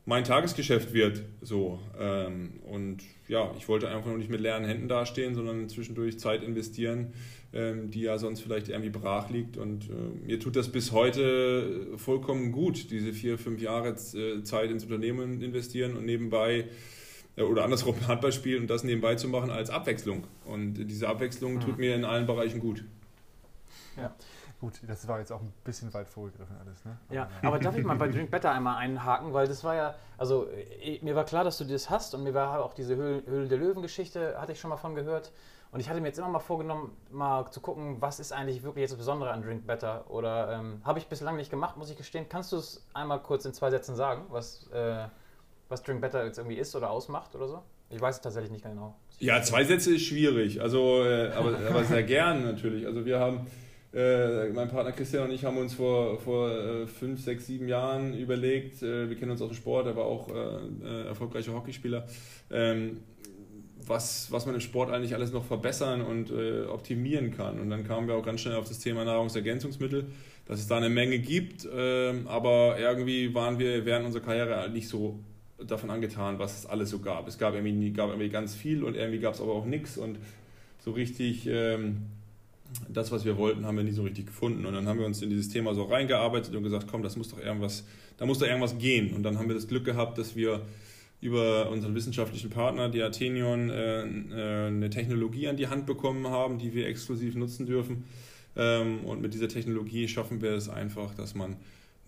[0.05, 1.23] mein Tagesgeschäft wird.
[1.43, 1.81] So.
[1.99, 6.43] Ähm, und ja, ich wollte einfach nur nicht mit leeren Händen dastehen, sondern zwischendurch Zeit
[6.43, 7.13] investieren,
[7.53, 9.59] ähm, die ja sonst vielleicht irgendwie brach liegt.
[9.59, 14.71] Und äh, mir tut das bis heute vollkommen gut, diese vier, fünf Jahre äh, Zeit
[14.71, 16.65] ins Unternehmen investieren und nebenbei
[17.37, 20.25] äh, oder andersrum Handball spielen und das nebenbei zu machen als Abwechslung.
[20.47, 22.83] Und diese Abwechslung tut mir in allen Bereichen gut.
[23.99, 24.15] Ja.
[24.61, 26.97] Gut, das war jetzt auch ein bisschen weit vorgegriffen alles, ne?
[27.11, 30.49] Ja, aber darf ich mal bei Drink Better einmal einhaken, weil das war ja, also
[30.51, 33.47] eh, mir war klar, dass du das hast und mir war auch diese Höhle, Höhle
[33.47, 35.31] der Löwen-Geschichte, hatte ich schon mal von gehört.
[35.71, 38.83] Und ich hatte mir jetzt immer mal vorgenommen, mal zu gucken, was ist eigentlich wirklich
[38.83, 40.11] jetzt das Besondere an Drink Better?
[40.11, 42.27] Oder ähm, habe ich bislang nicht gemacht, muss ich gestehen.
[42.29, 45.05] Kannst du es einmal kurz in zwei Sätzen sagen, was, äh,
[45.69, 47.63] was Drink Better jetzt irgendwie ist oder ausmacht oder so?
[47.91, 48.97] Ich weiß es tatsächlich nicht genau.
[49.19, 52.87] Ja, zwei Sätze ist schwierig, also, äh, aber, aber sehr gern natürlich.
[52.87, 53.47] Also wir haben,
[53.93, 58.15] äh, mein Partner Christian und ich haben uns vor, vor äh, fünf, sechs, sieben Jahren
[58.15, 60.35] überlegt, äh, wir kennen uns aus dem Sport, er war auch äh,
[60.85, 62.07] äh, erfolgreicher Hockeyspieler,
[62.51, 62.99] ähm,
[63.87, 67.59] was, was man im Sport eigentlich alles noch verbessern und äh, optimieren kann.
[67.59, 70.07] Und dann kamen wir auch ganz schnell auf das Thema Nahrungsergänzungsmittel,
[70.45, 74.89] dass es da eine Menge gibt, ähm, aber irgendwie waren wir während unserer Karriere nicht
[74.89, 75.19] so
[75.67, 77.27] davon angetan, was es alles so gab.
[77.27, 80.19] Es gab irgendwie, gab irgendwie ganz viel und irgendwie gab es aber auch nichts und
[80.79, 82.03] so richtig ähm,
[82.89, 84.67] das, was wir wollten, haben wir nie so richtig gefunden.
[84.67, 87.31] Und dann haben wir uns in dieses Thema so reingearbeitet und gesagt, komm, das muss
[87.31, 87.85] doch irgendwas,
[88.17, 89.15] da muss doch irgendwas gehen.
[89.15, 90.63] Und dann haben wir das Glück gehabt, dass wir
[91.21, 96.59] über unseren wissenschaftlichen Partner, die Athenion, äh, äh, eine Technologie an die Hand bekommen haben,
[96.59, 98.05] die wir exklusiv nutzen dürfen.
[98.57, 101.57] Ähm, und mit dieser Technologie schaffen wir es einfach, dass man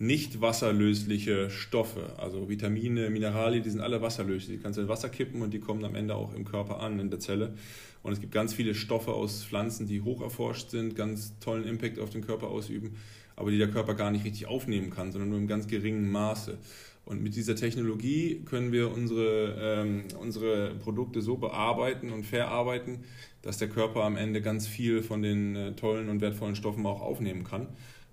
[0.01, 4.57] nicht wasserlösliche Stoffe, also Vitamine, Mineralien, die sind alle wasserlöslich.
[4.57, 6.99] Die kannst du in Wasser kippen und die kommen am Ende auch im Körper an,
[6.99, 7.53] in der Zelle.
[8.01, 11.99] Und es gibt ganz viele Stoffe aus Pflanzen, die hoch erforscht sind, ganz tollen Impact
[11.99, 12.95] auf den Körper ausüben,
[13.35, 16.57] aber die der Körper gar nicht richtig aufnehmen kann, sondern nur im ganz geringen Maße.
[17.05, 23.03] Und mit dieser Technologie können wir unsere, ähm, unsere Produkte so bearbeiten und verarbeiten,
[23.43, 27.01] dass der Körper am Ende ganz viel von den äh, tollen und wertvollen Stoffen auch
[27.01, 27.67] aufnehmen kann.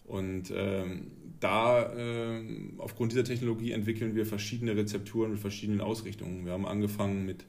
[0.04, 2.40] Und ähm, da, äh,
[2.78, 6.44] aufgrund dieser Technologie entwickeln wir verschiedene Rezepturen mit verschiedenen Ausrichtungen.
[6.44, 7.44] Wir haben angefangen mit,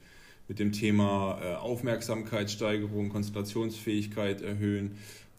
[0.48, 4.92] mit dem Thema äh, Aufmerksamkeitssteigerung, Konzentrationsfähigkeit erhöhen.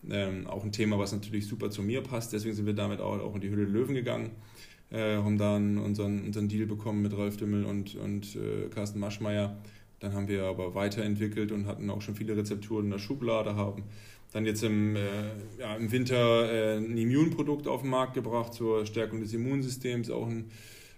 [0.09, 2.33] Ähm, auch ein Thema, was natürlich super zu mir passt.
[2.33, 4.31] Deswegen sind wir damit auch, auch in die Hülle Löwen gegangen.
[4.89, 9.57] Äh, haben dann unseren, unseren Deal bekommen mit Ralf Dümmel und, und äh, Carsten Maschmeyer.
[9.99, 13.83] Dann haben wir aber weiterentwickelt und hatten auch schon viele Rezepturen in der Schublade haben
[14.31, 15.01] dann jetzt im, äh,
[15.59, 20.09] ja, im Winter äh, ein Immunprodukt auf den Markt gebracht zur Stärkung des Immunsystems.
[20.09, 20.49] Auch ein,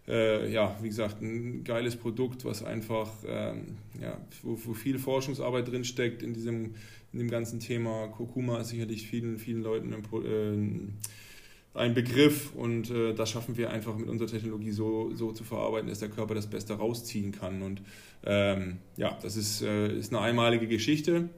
[0.07, 5.67] äh, ja, wie gesagt, ein geiles Produkt, was einfach, ähm, ja, wo, wo, viel Forschungsarbeit
[5.67, 6.75] drin steckt in diesem,
[7.11, 8.07] in dem ganzen Thema.
[8.07, 13.71] Kurkuma ist sicherlich vielen, vielen Leuten ein, äh, ein Begriff und äh, das schaffen wir
[13.71, 17.63] einfach mit unserer Technologie so, so zu verarbeiten, dass der Körper das Beste rausziehen kann.
[17.63, 17.81] Und
[18.25, 21.29] ähm, ja, das ist, äh, ist eine einmalige Geschichte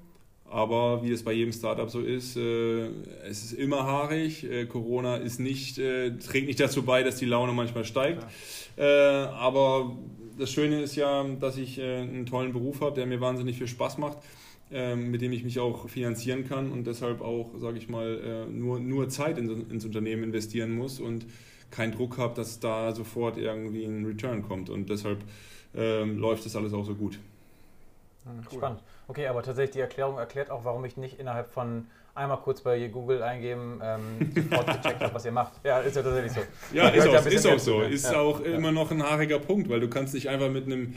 [0.50, 2.88] aber wie es bei jedem Startup so ist, äh,
[3.28, 4.44] es ist immer haarig.
[4.44, 8.26] Äh, Corona ist nicht, äh, trägt nicht dazu bei, dass die Laune manchmal steigt.
[8.78, 8.84] Ja.
[8.84, 9.98] Äh, aber
[10.38, 13.68] das Schöne ist ja, dass ich äh, einen tollen Beruf habe, der mir wahnsinnig viel
[13.68, 14.20] Spaß macht,
[14.72, 18.52] ähm, mit dem ich mich auch finanzieren kann und deshalb auch, sage ich mal, äh,
[18.52, 21.26] nur, nur Zeit in, ins Unternehmen investieren muss und
[21.72, 24.70] keinen Druck habe, dass da sofort irgendwie ein Return kommt.
[24.70, 25.20] Und deshalb
[25.76, 27.20] ähm, läuft das alles auch so gut.
[28.26, 28.58] Cool.
[28.58, 28.84] Spannend.
[29.08, 32.88] Okay, aber tatsächlich die Erklärung erklärt auch, warum ich nicht innerhalb von einmal kurz bei
[32.88, 35.54] Google eingeben ähm, sofort gecheckt habe, was ihr macht.
[35.64, 36.42] Ja, ist ja tatsächlich so.
[36.74, 37.82] Ja, ist auch, ist auch so.
[37.82, 38.20] Ist ja.
[38.20, 40.96] auch immer noch ein haariger Punkt, weil du kannst nicht einfach mit einem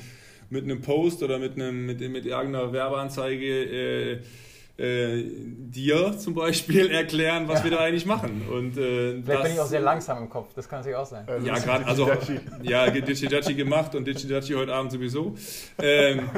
[0.51, 4.23] mit einem Post oder mit einem mit, mit irgendeiner Werbeanzeige äh,
[4.79, 7.65] äh, dir zum Beispiel erklären, was ja.
[7.65, 8.43] wir da eigentlich machen.
[8.49, 11.07] Und, äh, Vielleicht das, bin ich auch sehr langsam im Kopf, das kann natürlich auch
[11.07, 11.25] sein.
[11.27, 12.09] Also ja, gerade, also,
[12.63, 15.35] ja, Digidachi gemacht und Digidachi heute Abend sowieso.
[15.83, 16.31] Ähm,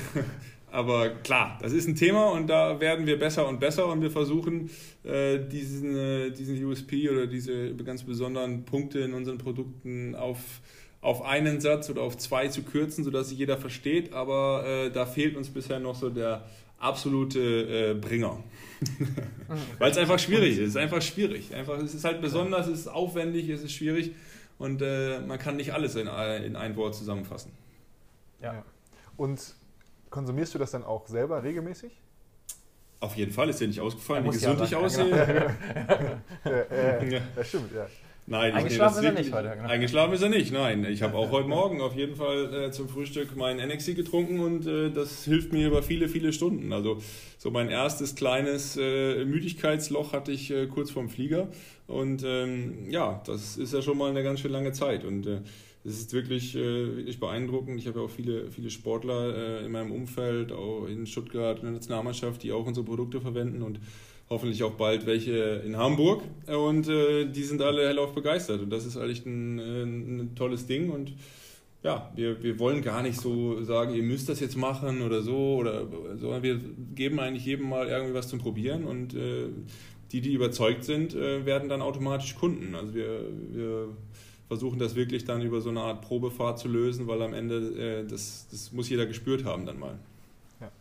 [0.70, 4.10] aber klar, das ist ein Thema und da werden wir besser und besser und wir
[4.10, 4.68] versuchen
[5.02, 10.38] äh, diesen, äh, diesen USP oder diese ganz besonderen Punkte in unseren Produkten auf,
[11.00, 14.12] auf einen Satz oder auf zwei zu kürzen, sodass sich jeder versteht.
[14.12, 16.44] Aber äh, da fehlt uns bisher noch so der
[16.80, 18.42] absolute äh, Bringer.
[19.78, 20.60] Weil es einfach schwierig ist.
[20.60, 21.54] Es ist einfach schwierig.
[21.54, 24.14] Einfach, es ist halt besonders, es ist aufwendig, es ist schwierig
[24.58, 27.52] und äh, man kann nicht alles in, in ein Wort zusammenfassen.
[28.42, 28.64] Ja.
[29.16, 29.54] Und
[30.10, 31.92] Konsumierst du das dann auch selber regelmäßig?
[32.98, 35.08] Auf jeden Fall, ist dir nicht ausgefallen, wie gesund ich aussehe.
[36.44, 37.86] ja, ja, das stimmt, ja.
[38.30, 39.50] Nein, eingeschlafen ist er nicht heute.
[39.56, 39.68] Genau.
[39.68, 40.84] Eingeschlafen ist er nicht, nein.
[40.84, 44.68] Ich habe auch heute Morgen auf jeden Fall äh, zum Frühstück meinen NXC getrunken und
[44.68, 46.72] äh, das hilft mir über viele, viele Stunden.
[46.72, 47.02] Also
[47.38, 51.48] so mein erstes kleines äh, Müdigkeitsloch hatte ich äh, kurz vorm Flieger
[51.88, 55.40] und ähm, ja, das ist ja schon mal eine ganz schön lange Zeit und äh,
[55.84, 57.80] es ist wirklich, äh, wirklich beeindruckend.
[57.80, 61.72] Ich habe ja auch viele, viele Sportler in meinem Umfeld, auch in Stuttgart in der
[61.72, 63.80] Nationalmannschaft, die auch unsere Produkte verwenden und
[64.30, 66.22] hoffentlich auch bald welche in Hamburg.
[66.46, 68.60] Und äh, die sind alle hellauf begeistert.
[68.62, 70.90] Und das ist eigentlich ein, äh, ein tolles Ding.
[70.90, 71.12] Und
[71.82, 75.56] ja, wir, wir wollen gar nicht so sagen, ihr müsst das jetzt machen oder so,
[75.56, 76.60] oder, sondern wir
[76.94, 79.48] geben eigentlich jedem mal irgendwie was zum Probieren und äh,
[80.12, 82.74] die, die überzeugt sind, äh, werden dann automatisch Kunden.
[82.74, 83.88] Also wir, wir
[84.46, 88.06] versuchen das wirklich dann über so eine Art Probefahrt zu lösen, weil am Ende äh,
[88.06, 89.98] das, das muss jeder gespürt haben dann mal.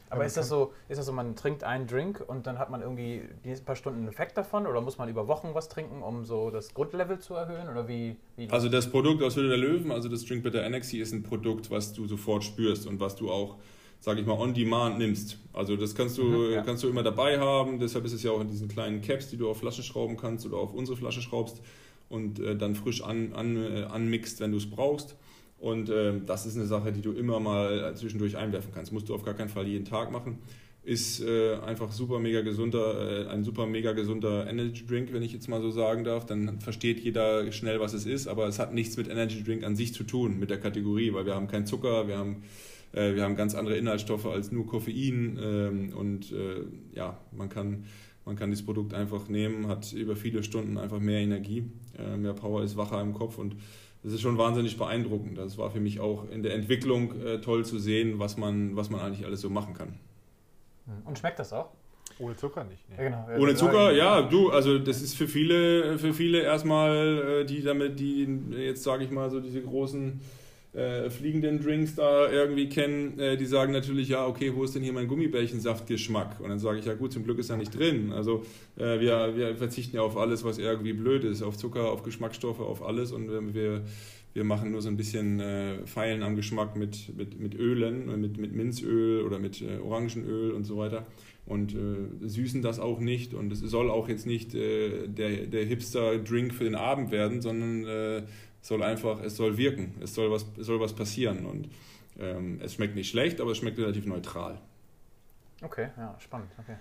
[0.09, 2.81] Aber ist das, so, ist das so, man trinkt einen Drink und dann hat man
[2.81, 6.25] irgendwie ein paar Stunden einen Effekt davon oder muss man über Wochen was trinken, um
[6.25, 8.17] so das Grundlevel zu erhöhen oder wie?
[8.35, 11.21] wie also das Produkt aus Hülle der Löwen, also das Drink Better Energy ist ein
[11.21, 13.57] Produkt, was du sofort spürst und was du auch
[13.99, 15.37] sage ich mal, on demand nimmst.
[15.53, 16.61] Also das kannst du, mhm, ja.
[16.61, 19.37] kannst du immer dabei haben, deshalb ist es ja auch in diesen kleinen Caps, die
[19.37, 21.61] du auf Flaschen schrauben kannst oder auf unsere Flasche schraubst
[22.07, 25.15] und äh, dann frisch an, an, äh, anmixt, wenn du es brauchst.
[25.59, 28.93] Und äh, das ist eine Sache, die du immer mal zwischendurch einwerfen kannst.
[28.93, 30.39] Musst du auf gar keinen Fall jeden Tag machen.
[30.83, 35.33] Ist äh, einfach super mega gesunder, äh, ein super mega gesunder Energy Drink, wenn ich
[35.33, 36.25] jetzt mal so sagen darf.
[36.25, 39.75] Dann versteht jeder schnell, was es ist, aber es hat nichts mit Energy Drink an
[39.75, 42.43] sich zu tun, mit der Kategorie, weil wir haben keinen Zucker, wir haben,
[42.93, 46.33] äh, wir haben ganz andere Inhaltsstoffe als nur Koffein ähm, und
[46.93, 47.83] ja, man kann
[48.29, 51.63] man kann dieses Produkt einfach nehmen, hat über viele Stunden einfach mehr Energie,
[51.97, 53.55] äh, mehr Power, ist wacher im Kopf und
[54.03, 55.37] das ist schon wahnsinnig beeindruckend.
[55.37, 58.89] Das war für mich auch in der Entwicklung äh, toll zu sehen, was man, was
[58.89, 59.99] man eigentlich alles so machen kann.
[60.85, 61.05] Hm.
[61.05, 61.69] Und schmeckt das auch?
[62.17, 62.83] Ohne Zucker nicht.
[62.89, 63.05] Nee.
[63.05, 63.43] Ja, genau.
[63.43, 67.99] Ohne Zucker, ja, du, also das ist für viele, für viele erstmal, äh, die damit,
[67.99, 70.19] die jetzt sage ich mal so diese großen
[70.73, 74.83] äh, fliegenden Drinks da irgendwie kennen, äh, die sagen natürlich, ja, okay, wo ist denn
[74.83, 76.39] hier mein Gummibärchensaftgeschmack?
[76.39, 78.11] Und dann sage ich, ja gut, zum Glück ist er nicht drin.
[78.11, 78.45] Also
[78.77, 82.59] äh, wir, wir verzichten ja auf alles, was irgendwie blöd ist, auf Zucker, auf Geschmacksstoffe,
[82.59, 83.81] auf alles und ähm, wir,
[84.33, 88.37] wir machen nur so ein bisschen äh, Feilen am Geschmack mit, mit, mit Ölen, mit,
[88.37, 91.07] mit Minzöl oder mit äh, Orangenöl und so weiter
[91.49, 95.65] und äh, süßen das auch nicht und es soll auch jetzt nicht äh, der, der
[95.65, 98.21] Hipster-Drink für den Abend werden, sondern äh,
[98.61, 101.69] soll einfach, es soll wirken, es soll was, es soll was passieren und
[102.19, 104.59] ähm, es schmeckt nicht schlecht, aber es schmeckt relativ neutral.
[105.61, 106.51] Okay, ja, spannend.
[106.59, 106.75] Okay.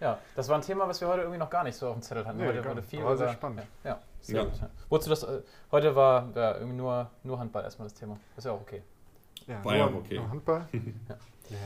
[0.00, 2.02] Ja, das war ein Thema, was wir heute irgendwie noch gar nicht so auf dem
[2.02, 2.38] Zettel hatten.
[2.38, 2.88] Nee, heute wurde nicht.
[2.88, 3.62] viel sehr über- spannend.
[3.84, 4.44] Ja, ja sehr Ja.
[4.44, 4.60] gut.
[4.60, 4.70] Ja.
[4.98, 8.18] Du das, äh, heute war ja, irgendwie nur, nur Handball erstmal das Thema.
[8.36, 8.82] Ist ja auch okay.
[9.46, 10.16] Ja, War ja nur- okay.
[10.16, 10.66] nur Handball?
[10.72, 11.16] Ja.
[11.50, 11.56] ja.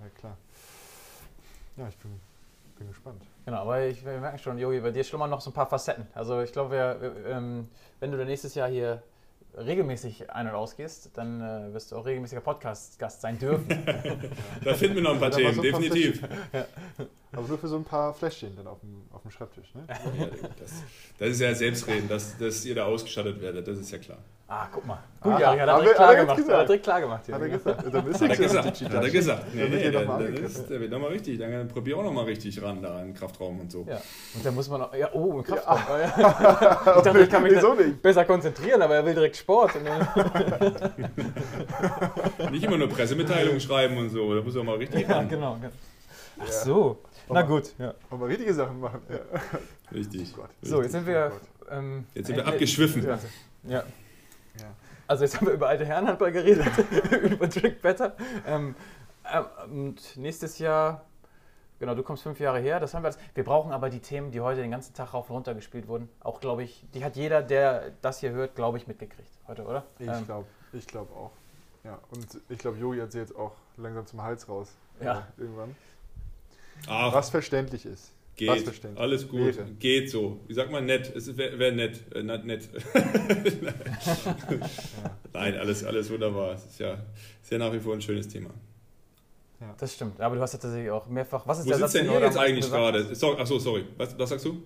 [0.00, 0.36] ja, klar.
[1.76, 2.20] Ja, ich bin,
[2.78, 3.22] bin gespannt.
[3.44, 6.06] Genau, aber ich, wir merken schon, Jogi, bei dir schlummern noch so ein paar Facetten.
[6.14, 9.02] Also ich glaube, ähm, wenn du dann nächstes Jahr hier
[9.56, 13.66] regelmäßig ein- und ausgehst, dann äh, wirst du auch regelmäßiger Podcast-Gast sein dürfen.
[14.64, 16.22] Da finden wir noch ein paar Ja, Themen, so ein paar definitiv.
[17.32, 19.84] Aber nur für so ein paar Fläschchen dann auf dem, auf dem Schreibtisch, ne?
[19.88, 20.26] Ja,
[20.58, 20.82] das,
[21.18, 24.18] das ist ja Selbstreden, dass, dass ihr da ausgestattet werdet, das ist ja klar.
[24.50, 24.98] Ah, guck mal.
[25.22, 26.38] Ah, Gut, ja, hat er hat direkt klar er gemacht.
[26.38, 26.68] jetzt Hat er gesagt.
[26.68, 27.22] direkt klar gemacht.
[27.26, 27.34] hier.
[27.34, 27.84] Hat er gesagt.
[27.94, 29.54] Dann ist Hat er gesagt, hat er gesagt.
[29.54, 32.24] Nee, nee, der, noch mal der, ist, der wird nochmal richtig, dann probier auch nochmal
[32.24, 33.84] richtig ran da im Kraftraum und so.
[33.88, 34.00] Ja.
[34.34, 35.78] Und dann muss man auch, ja, oh, im Kraftraum.
[36.00, 36.94] Ja.
[36.96, 38.00] Ich dachte, ich kann mich da nicht?
[38.02, 39.72] besser konzentrieren, aber er will direkt Sport.
[42.50, 45.28] Nicht immer nur Pressemitteilungen schreiben und so, da muss er mal richtig ja, ran.
[45.28, 45.58] genau.
[46.40, 46.52] Ach Ja.
[46.52, 46.98] so.
[47.28, 47.94] Na gut, ja.
[48.08, 49.00] Wollen wir richtige Sachen machen?
[49.08, 49.18] Ja.
[49.92, 50.32] Richtig.
[50.34, 50.50] Oh Gott.
[50.62, 51.30] So, jetzt sind wir.
[51.32, 53.06] Oh Ähm, Jetzt sind wir abgeschwiffen.
[53.68, 53.84] Ja.
[54.58, 54.66] Ja.
[55.06, 56.66] Also jetzt haben wir über alte Herrenhandball geredet,
[57.22, 58.16] über Drink Better.
[58.46, 58.74] Ähm,
[59.32, 61.04] ähm, und nächstes Jahr,
[61.78, 63.08] genau, du kommst fünf Jahre her, das haben wir.
[63.08, 63.18] alles.
[63.34, 66.08] Wir brauchen aber die Themen, die heute den ganzen Tag rauf und runter gespielt wurden.
[66.20, 69.84] Auch, glaube ich, die hat jeder, der das hier hört, glaube ich, mitgekriegt heute, oder?
[69.98, 71.32] Ich Ähm, glaube ich glaub auch.
[71.82, 74.68] Ja, und ich glaube, Yogi hat sie jetzt auch langsam zum Hals raus.
[75.00, 75.26] Ja.
[75.38, 75.74] Äh, irgendwann.
[76.86, 78.12] Ach, Was verständlich ist.
[78.46, 78.96] Was geht.
[78.96, 79.56] Alles gut.
[79.56, 79.66] Wäre.
[79.78, 80.40] Geht so.
[80.46, 81.14] Wie sagt man nett?
[81.14, 82.00] Es wäre wär nett.
[82.14, 82.68] Äh, nett.
[85.32, 86.54] Nein, alles, alles wunderbar.
[86.54, 86.94] Es ist ja,
[87.42, 88.50] ist ja nach wie vor ein schönes Thema.
[89.78, 91.46] Das stimmt, aber du hast ja tatsächlich auch mehrfach.
[91.46, 93.14] Was ist Wo der sitzt Satz, denn den ihr jetzt eigentlich gerade?
[93.14, 93.84] So, achso, sorry.
[93.98, 94.62] Was, was sagst du?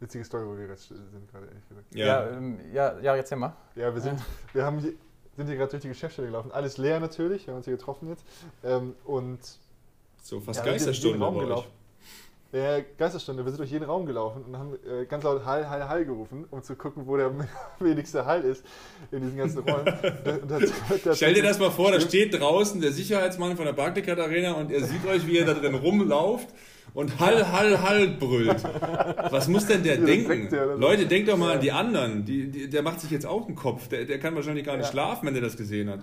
[0.00, 1.94] Witzige Story, wo wir jetzt sind gerade, ehrlich gesagt.
[1.94, 3.54] Ja, ähm, ja, ja, jetzt mal.
[3.74, 4.18] Ja, wir sind,
[4.54, 4.92] wir haben hier,
[5.36, 6.52] sind hier gerade durch die Geschäftsstelle gelaufen.
[6.52, 8.24] Alles leer natürlich, wir haben uns hier getroffen jetzt.
[8.64, 9.40] Ähm, und
[10.22, 11.42] So fast Ja, wir sind Geisterstunde den Raum euch.
[11.44, 11.68] gelaufen.
[12.52, 15.88] Äh, Geisterstunde, wir sind durch jeden Raum gelaufen und haben äh, ganz laut Hall, Hall,
[15.88, 17.30] Hall gerufen, um zu gucken, wo der
[17.78, 18.64] wenigste Hall ist
[19.10, 19.84] in diesen ganzen Räumen.
[20.48, 20.72] Das-
[21.04, 24.52] das- Stell dir das mal vor, da steht draußen der Sicherheitsmann von der Barclaycard Arena
[24.52, 26.48] und er sieht euch, wie ihr da drin rumlauft
[26.94, 28.62] und Hall, Hall, Hall brüllt.
[29.30, 30.48] Was muss denn der Ja, denken?
[30.48, 31.54] der, Leute, denkt doch mal Ja.
[31.56, 32.24] an die anderen.
[32.24, 33.88] Die, die, der macht sich jetzt auch einen Kopf.
[33.88, 34.92] Der, der kann wahrscheinlich gar nicht Ja.
[34.92, 36.00] schlafen, wenn er das gesehen hat.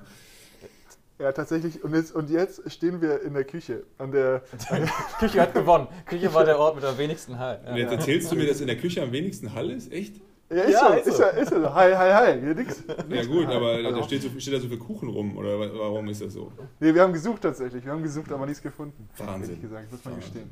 [1.17, 1.81] Ja, tatsächlich.
[1.83, 3.83] Und jetzt, und jetzt stehen wir in der Küche.
[3.97, 4.41] An der,
[5.19, 5.87] Küche hat gewonnen.
[6.05, 7.65] Küche war der Ort mit am wenigsten Halt.
[7.67, 9.91] Und jetzt erzählst du mir, dass in der Küche am wenigsten Hall ist?
[9.93, 10.17] Echt?
[10.49, 11.23] ja, ist Ja, so, ist so.
[11.23, 11.73] ja, ist ja so.
[11.73, 12.39] Hall, Hall, Hall.
[12.41, 12.83] Hier nix.
[13.09, 15.37] Ja gut, aber Also- da steht, so, steht da so viel Kuchen rum.
[15.37, 16.51] Oder wa- warum ist das so?
[16.81, 17.85] Nee, wir haben gesucht tatsächlich.
[17.85, 19.07] Wir haben gesucht, aber nichts gefunden.
[19.17, 19.41] Wahnsinn.
[19.55, 20.31] Ehrlich gesagt, muss man Wahnsinn.
[20.33, 20.49] gestehen.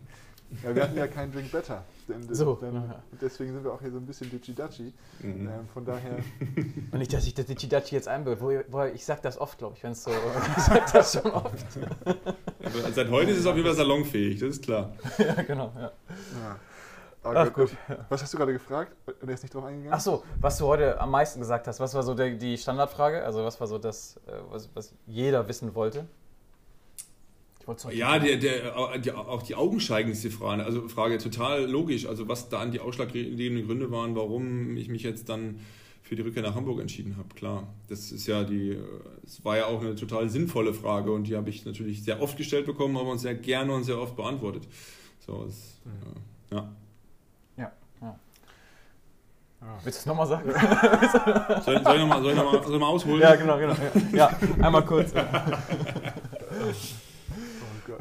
[0.64, 1.84] Ja, wir hatten ja keinen Drink Better.
[2.08, 3.04] Denn, So, Denn, ja.
[3.22, 4.94] deswegen sind wir auch hier so ein bisschen ditchy-dachi.
[5.22, 5.48] Mhm.
[5.48, 6.18] Ähm, von daher.
[6.92, 8.42] Und nicht, dass ich das Chidachi jetzt einbilde.
[8.42, 10.12] Wo, wo, ich sag das oft, glaube ich, wenn es so.
[10.58, 11.66] ich sag das schon oft.
[12.06, 14.94] Aber seit heute ist es auf jeden Fall salonfähig, das ist klar.
[15.18, 15.72] ja, genau.
[15.76, 15.82] Ja.
[15.82, 16.60] Ja.
[17.26, 17.70] Oh Ach, Gott.
[17.70, 17.78] gut.
[18.10, 18.92] Was hast du gerade gefragt?
[19.22, 19.94] Und er ist nicht drauf eingegangen?
[19.94, 23.24] Ach so, was du heute am meisten gesagt hast, was war so der, die Standardfrage?
[23.24, 26.06] Also, was war so das, äh, was, was jeder wissen wollte?
[27.64, 32.06] Ich wollte zurück- Ja, der, der, die, auch die augenscheinlichste Frage, also Frage total logisch,
[32.06, 35.62] also was da an die ausschlaggebenden Gründe waren, warum ich mich jetzt dann
[36.02, 37.30] für die Rückkehr nach Hamburg entschieden habe.
[37.36, 38.78] Klar, das ist ja die,
[39.26, 42.36] es war ja auch eine total sinnvolle Frage und die habe ich natürlich sehr oft
[42.36, 44.68] gestellt bekommen, aber uns sehr gerne und sehr oft beantwortet.
[45.26, 45.80] So, es,
[46.52, 46.70] äh, ja.
[49.86, 50.52] Willst du es nochmal sagen?
[51.64, 53.22] Soll, soll ich nochmal soll ich noch mal, soll ich mal ausholen?
[53.22, 53.74] ja, genau, genau.
[54.12, 55.14] Ja, ja einmal kurz.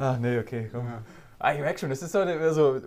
[0.03, 0.87] Ach nee, okay, komm.
[0.87, 1.03] Ja.
[1.39, 2.21] Ah, ich merke schon, das ist so,
[2.53, 2.81] so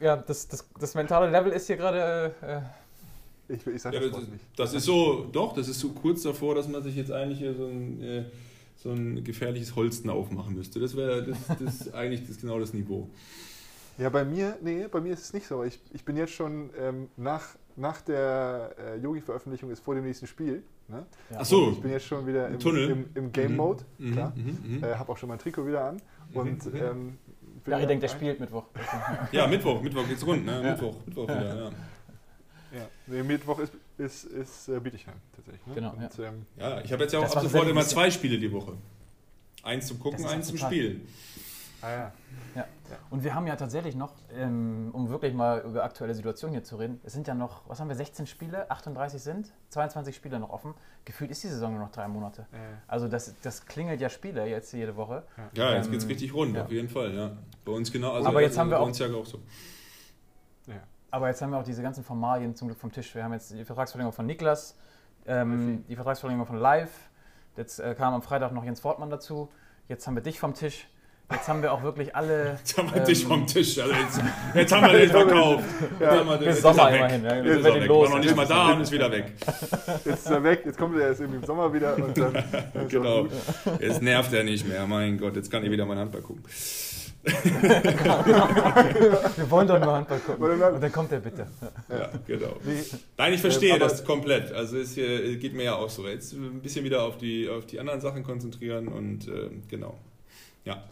[0.00, 2.34] ja, das, das, das mentale Level ist hier gerade.
[2.42, 4.44] Äh, Ich, ich sag Ja, das das, nicht.
[4.56, 7.54] das ist so, doch, das ist so kurz davor, dass man sich jetzt eigentlich hier
[7.54, 8.24] so ein, äh,
[8.76, 10.78] so ein gefährliches Holsten aufmachen müsste.
[10.80, 13.08] Das wäre das, das eigentlich das, genau das Niveau.
[13.98, 15.62] Ja, bei mir, nee, bei mir ist es nicht so.
[15.64, 17.44] Ich, ich bin jetzt schon ähm, nach,
[17.76, 20.62] nach der äh, Yogi-Veröffentlichung ist vor dem nächsten Spiel.
[20.88, 21.04] Ne?
[21.30, 21.36] ja.
[21.40, 21.70] Ach so.
[21.72, 24.32] Ich bin jetzt schon wieder im, im, im Game-Mode, Mhm, klar.
[24.36, 24.84] mhm, mhm.
[24.84, 26.00] Äh, habe auch schon mein Trikot wieder an.
[26.34, 26.76] Und Mhm.
[26.76, 27.18] ähm,
[27.66, 28.64] Ja, ich denke, der spielt Mittwoch.
[29.32, 30.62] Ja, Mittwoch, Mittwoch geht's rund, ne?
[30.62, 30.70] Ja.
[30.72, 31.70] Mittwoch, Mittwoch wieder, ja.
[32.72, 35.66] Ja, nee, Mittwoch ist, ist, ist äh, Bietigheim tatsächlich.
[35.66, 35.74] Ne?
[35.74, 38.38] Genau, Und, ähm, Ja, ich habe jetzt ja auch Das ab sofort immer zwei Spiele
[38.38, 38.74] die Woche.
[39.62, 41.06] Eins zum Gucken, eins zum Spielen.
[41.82, 42.12] Ah ja.
[43.10, 46.76] Und wir haben ja tatsächlich noch, ähm, um wirklich mal über aktuelle Situation hier zu
[46.76, 50.50] reden, es sind ja noch, was haben wir, 16 Spiele, 38 sind, 22 Spiele noch
[50.50, 50.74] offen.
[51.04, 52.42] Gefühlt ist die Saison nur noch drei Monate.
[52.52, 52.56] Äh,
[52.88, 55.22] Also das, das klingelt ja Spiele jetzt jede Woche.
[55.54, 56.64] Ja, jetzt Ähm, geht's richtig rund, ja.
[56.64, 57.30] auf jeden Fall, ja.
[57.64, 58.12] Bei uns genau.
[58.12, 59.38] Also Aber jetzt haben wir bei auch- uns ja auch so.
[60.66, 60.74] ja.
[61.12, 63.14] Aber jetzt haben wir auch diese ganzen Formalien zum Glück vom Tisch.
[63.14, 64.76] Wir haben jetzt die Vertragsverlängerung von Niklas,
[65.26, 67.10] ähm, die Vertragsverlängerung von Live.
[67.56, 69.48] Jetzt äh, kam am Freitag noch Jens Fortmann dazu.
[69.88, 70.88] Jetzt haben wir dich vom Tisch.
[71.30, 72.56] Jetzt haben wir auch wirklich alle.
[72.58, 73.78] Jetzt haben wir Ähm, dich vom Tisch.
[73.78, 74.20] Also jetzt,
[74.54, 75.64] jetzt haben wir den verkauft.
[76.00, 76.98] Jetzt haben wir den- bis jetzt ist Sommer er weg.
[77.00, 77.34] immerhin, ja.
[77.36, 77.86] Jetzt Jetzt ist er weg.
[77.88, 78.08] los.
[78.10, 79.24] War noch nicht mal da und ist wieder weg.
[80.04, 82.32] Jetzt ist er weg, jetzt kommt er erst irgendwie im Sommer wieder und dann.
[82.74, 83.28] dann Genau.
[83.80, 84.86] Jetzt nervt er nicht mehr.
[84.86, 86.42] Mein Gott, jetzt kann ich wieder mein Handball gucken.
[89.36, 90.42] Wir wollen doch nur Handball gucken.
[90.74, 91.46] Und dann kommt er bitte.
[91.90, 92.56] Ja, genau.
[93.18, 94.52] Nein, ich verstehe aber- das komplett.
[94.52, 96.06] Also es äh, geht mir ja auch so.
[96.08, 99.98] Jetzt ein bisschen wieder auf die, auf die anderen Sachen konzentrieren und äh, genau.
[100.64, 100.82] Ja.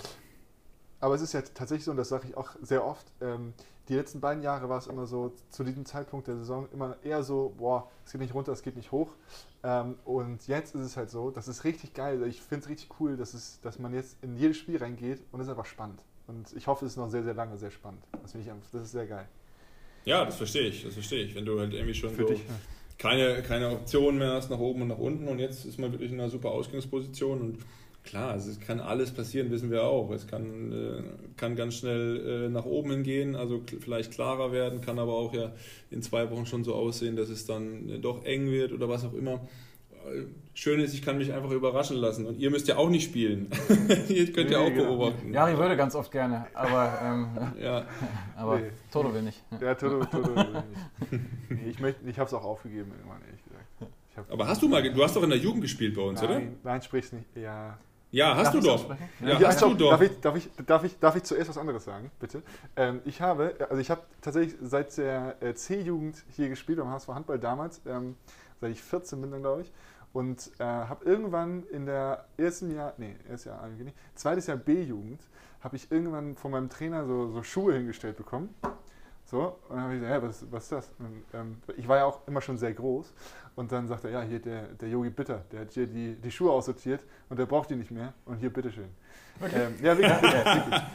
[1.00, 3.52] Aber es ist ja tatsächlich so, und das sage ich auch sehr oft, ähm,
[3.88, 7.22] die letzten beiden Jahre war es immer so, zu diesem Zeitpunkt der Saison immer eher
[7.22, 9.14] so, boah, es geht nicht runter, es geht nicht hoch.
[9.62, 12.22] Ähm, und jetzt ist es halt so, das ist richtig geil.
[12.26, 15.40] Ich finde es richtig cool, dass, es, dass man jetzt in jedes Spiel reingeht und
[15.40, 16.00] es ist einfach spannend.
[16.26, 18.02] Und ich hoffe, es ist noch sehr, sehr lange sehr spannend.
[18.20, 19.26] Das finde ich einfach, das ist sehr geil.
[20.04, 21.34] Ja, das verstehe ich, das verstehe ich.
[21.34, 22.42] Wenn du halt irgendwie schon Für so dich.
[22.98, 26.12] keine, keine Optionen mehr hast nach oben und nach unten und jetzt ist man wirklich
[26.12, 27.58] in einer super Ausgangsposition und
[28.08, 30.10] klar, also es kann alles passieren, wissen wir auch.
[30.10, 31.02] Es kann, äh,
[31.36, 35.52] kann ganz schnell äh, nach oben hingehen, also vielleicht klarer werden, kann aber auch ja
[35.90, 39.04] in zwei Wochen schon so aussehen, dass es dann äh, doch eng wird oder was
[39.04, 39.34] auch immer.
[40.06, 43.04] Äh, Schön ist, ich kann mich einfach überraschen lassen und ihr müsst ja auch nicht
[43.04, 43.46] spielen.
[44.08, 44.96] ihr könnt ja Nee, auch genau.
[44.96, 45.32] beobachten.
[45.32, 47.28] Jari würde ganz oft gerne, aber, ähm,
[47.62, 47.86] Ja.
[48.36, 48.70] aber Nee.
[48.90, 49.40] Toto will nicht.
[49.60, 50.30] Ja, Toto, Toto.
[51.48, 53.92] nee, ich möchte, ich habe es auch aufgegeben irgendwann, ehrlich gesagt.
[54.26, 56.34] Ich Aber hast du mal, du hast doch in der Jugend gespielt bei uns, oder?
[56.40, 57.26] nein, nein, sprich's nicht.
[57.36, 57.78] Ja,
[58.10, 58.96] Ja, hast Darf du doch.
[59.20, 59.72] Ja, Ja, hast stopp.
[59.72, 59.90] du doch.
[59.90, 62.42] Darf ich, darf, ich, darf, ich, darf ich zuerst was anderes sagen, bitte?
[62.76, 67.08] Ähm, ich habe, also ich habe tatsächlich seit der äh, C-Jugend hier gespielt, beim HSV
[67.08, 68.16] Handball damals, ähm,
[68.60, 69.72] seit ich 14 bin glaube ich.
[70.14, 74.56] Und äh, habe irgendwann in der ersten Jahr, nee, erstes Jahr eigentlich nicht, zweites Jahr
[74.56, 75.20] B-Jugend,
[75.60, 78.54] habe ich irgendwann von meinem Trainer so, so Schuhe hingestellt bekommen.
[79.30, 80.94] So, und dann habe ich gesagt, hä, was, was ist das?
[80.98, 83.12] Und, ähm, ich war ja auch immer schon sehr groß.
[83.56, 86.50] Und dann sagt er, ja, hier der, Yogi Bitter, der hat hier die, die Schuhe
[86.50, 88.14] aussortiert und der braucht die nicht mehr.
[88.24, 88.88] Und hier, bitteschön.
[89.40, 90.44] Ähm, ja, wirklich, wirklich,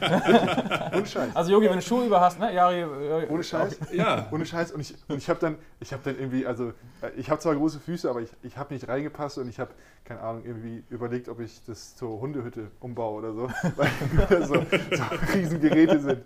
[0.00, 0.92] wirklich.
[0.94, 1.34] Ohne Scheiß.
[1.36, 2.52] Also Jogi, wenn du Schuhe über hast, ne?
[2.54, 3.78] Jari, äh, Ohne Scheiß.
[3.94, 4.28] Ja.
[4.30, 4.72] Ohne Scheiß.
[4.72, 6.68] Und ich, und ich habe dann, ich habe dann irgendwie, also
[7.00, 9.70] äh, ich habe zwar große Füße, aber ich, ich habe nicht reingepasst und ich habe,
[10.04, 15.02] keine Ahnung, irgendwie überlegt, ob ich das zur Hundehütte umbaue oder so, weil so, so
[15.32, 16.18] riesen Geräte sind.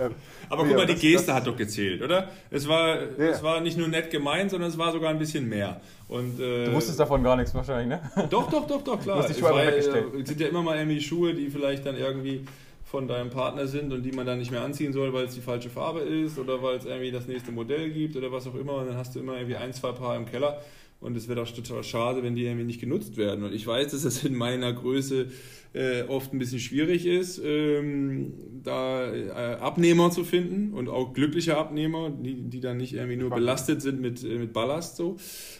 [0.00, 0.14] Ähm,
[0.48, 2.30] Aber nee, guck mal, die Geste das- hat doch gezählt, oder?
[2.50, 3.08] Es war, Ja.
[3.18, 5.82] es war nicht nur nett gemeint, sondern es war sogar ein bisschen mehr.
[6.10, 8.00] Und, äh, Du wusstest davon gar nichts wahrscheinlich, ne?
[8.30, 9.16] Doch, doch, doch, doch, klar.
[9.16, 10.06] Du hast die Es Schuhe war, einfach äh, weggestellt.
[10.22, 12.44] Es sind ja immer mal irgendwie Schuhe, die vielleicht dann irgendwie
[12.84, 15.40] von deinem Partner sind und die man dann nicht mehr anziehen soll, weil es die
[15.40, 18.74] falsche Farbe ist oder weil es irgendwie das nächste Modell gibt oder was auch immer.
[18.74, 20.60] Und dann hast du immer irgendwie ein, zwei Paar im Keller.
[21.00, 23.44] Und es wäre doch total schade, wenn die irgendwie nicht genutzt werden.
[23.44, 25.28] Und ich weiß, dass das in meiner Größe
[25.72, 31.56] äh, oft ein bisschen schwierig ist, ähm, da äh, Abnehmer zu finden und auch glückliche
[31.56, 34.96] Abnehmer, die, die dann nicht irgendwie nur belastet sind mit, äh, mit Ballast.
[34.96, 35.16] So.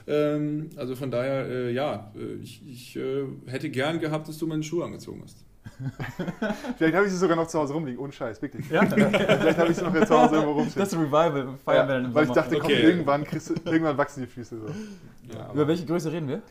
[0.06, 4.46] Ähm, also von daher, äh, ja, äh, ich, ich äh, hätte gern gehabt, dass du
[4.46, 5.44] meine Schuhe angezogen hast.
[6.78, 8.68] Vielleicht habe ich sie sogar noch zu Hause rumliegen, ohne Scheiß, wirklich.
[8.70, 10.80] Ja, Vielleicht habe ich sie noch hier zu Hause irgendwo rumstehen.
[10.84, 12.82] das Revival feiern wir dann Ja, im weil ich dachte, komm, Okay.
[12.82, 14.66] irgendwann, kriegst du, irgendwann wachsen die Füße so.
[15.36, 16.42] Ja, Über welche Größe reden wir?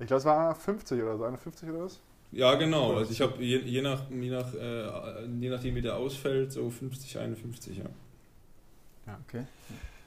[0.00, 2.00] ich glaube, es war 50 oder so, 51 oder was?
[2.30, 2.94] Ja, genau.
[2.94, 6.68] Also ich habe je, je, nach, je, nach, äh, je nachdem, wie der ausfällt, so
[6.70, 7.84] 50, 51, ja.
[9.26, 9.44] Okay.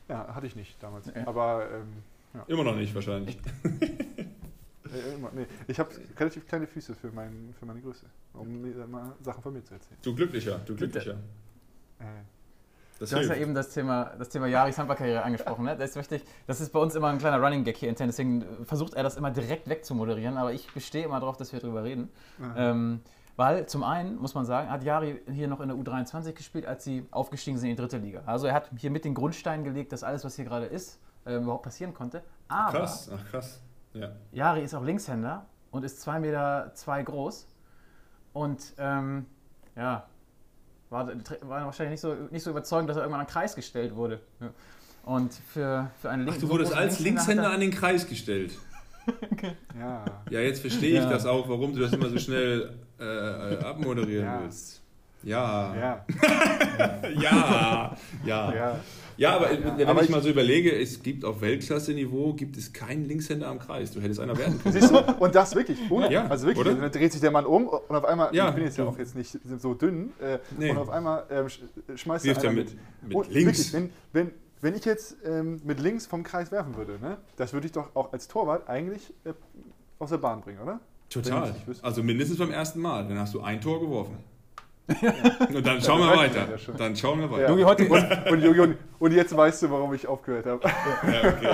[0.07, 1.07] Ja, hatte ich nicht damals.
[1.07, 1.25] Ja.
[1.27, 3.37] Aber ähm, Immer noch nicht wahrscheinlich.
[4.93, 5.45] äh, immer, nee.
[5.67, 9.53] ich habe relativ kleine Füße für, mein, für meine Größe, um mir mal Sachen von
[9.53, 9.97] mir zu erzählen.
[10.03, 11.13] Du glücklicher, du glücklicher.
[11.99, 12.03] Äh,
[12.99, 13.41] Das Du hast ja hilft.
[13.41, 15.65] eben das Thema, das Thema Jaris Handballkarriere angesprochen.
[15.65, 15.75] Ne?
[15.75, 16.23] Das, ist wichtig.
[16.45, 19.17] das ist bei uns immer ein kleiner Running Gag hier intern, deswegen versucht er das
[19.17, 22.09] immer direkt wegzumoderieren, aber ich bestehe immer darauf, dass wir darüber reden.
[22.55, 23.01] Ähm,
[23.37, 26.83] weil zum einen, muss man sagen, hat Jari hier noch in der U23 gespielt, als
[26.83, 28.21] sie aufgestiegen sind in die dritte Liga.
[28.27, 31.37] Also er hat hier mit den Grundsteinen gelegt, dass alles, was hier gerade ist, äh,
[31.37, 32.21] überhaupt passieren konnte.
[32.49, 33.61] Aber Krass, ach krass.
[33.93, 34.09] Ja.
[34.31, 37.47] Jari ist auch Linkshänder und ist 2 Meter zwei groß.
[38.33, 39.25] Und ähm,
[39.75, 40.05] ja,
[40.89, 43.95] war, war wahrscheinlich nicht so, nicht so überzeugend, dass er irgendwann an den Kreis gestellt
[43.95, 44.19] wurde.
[45.03, 48.07] Und für, für einen Ach, Link- du so wurdest großen als Linkshänder an den Kreis
[48.07, 48.53] gestellt.
[49.79, 50.05] ja.
[50.29, 51.09] Ja, jetzt verstehe ich Ja.
[51.09, 53.03] das auch, warum du das immer so schnell äh,
[53.55, 54.41] äh, abmoderieren Ja.
[54.43, 54.81] willst.
[55.23, 55.75] Ja.
[55.75, 56.05] Ja.
[57.15, 57.95] Ja,
[58.25, 58.53] Ja.
[58.53, 58.79] ja.
[59.17, 62.73] Ja, aber wenn Aber ich ich- mal so überlege, es gibt auf Weltklasse-Niveau gibt es
[62.73, 63.91] keinen Linkshänder am Kreis.
[63.91, 64.73] Du hättest einer werden können.
[64.73, 64.97] Siehst du?
[65.19, 66.75] Und das wirklich, ohne, Ja, also wirklich, oder?
[66.75, 68.97] dann dreht sich der Mann um und auf einmal, Ja, ich bin jetzt ja auch
[68.97, 70.71] jetzt nicht so dünn, äh, Nee.
[70.71, 71.59] und auf einmal ähm, sch-
[71.95, 73.73] schmeißt Wirft er mit, mit Und links.
[73.73, 74.31] Wirklich, wenn, wenn,
[74.61, 77.95] wenn ich jetzt ähm, mit links vom Kreis werfen würde, ne, das würde ich doch
[77.95, 79.33] auch als Torwart eigentlich äh,
[79.99, 80.79] aus der Bahn bringen, oder?
[81.09, 81.53] Total.
[81.81, 83.05] Also mindestens beim ersten Mal.
[83.07, 84.17] Dann hast du ein Tor geworfen.
[84.87, 86.47] Und dann schauen wir das weiß weiter.
[86.67, 86.73] ja.
[86.77, 87.31] Dann schauen wir Ja.
[87.31, 87.49] weiter.
[87.49, 90.61] Jogi, heute, Und, und, und, und jetzt weißt du, warum ich aufgehört habe.
[90.67, 91.47] Ja, okay,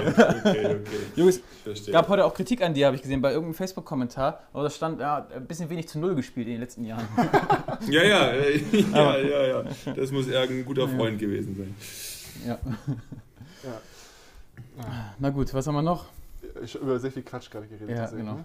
[0.43, 0.82] okay, okay.
[1.15, 1.93] Jungs, Verstehe.
[1.93, 4.41] gab heute auch Kritik an dir, habe ich gesehen, bei irgendeinem Facebook-Kommentar.
[4.53, 7.07] Aber da stand, ja, ein bisschen wenig zu Null gespielt in den letzten Jahren.
[7.89, 8.57] Ja, ja, äh,
[8.93, 9.63] ja, ja, ja.
[9.95, 11.75] Das muss irgendein guter Freund gewesen sein.
[12.47, 12.57] ja.
[13.63, 13.82] Ja.
[15.19, 16.05] Na gut, was haben wir noch?
[16.63, 17.89] Ich habe über sehr viel Quatsch gerade geredet.
[17.95, 18.34] Ja, genau.
[18.36, 18.43] ne?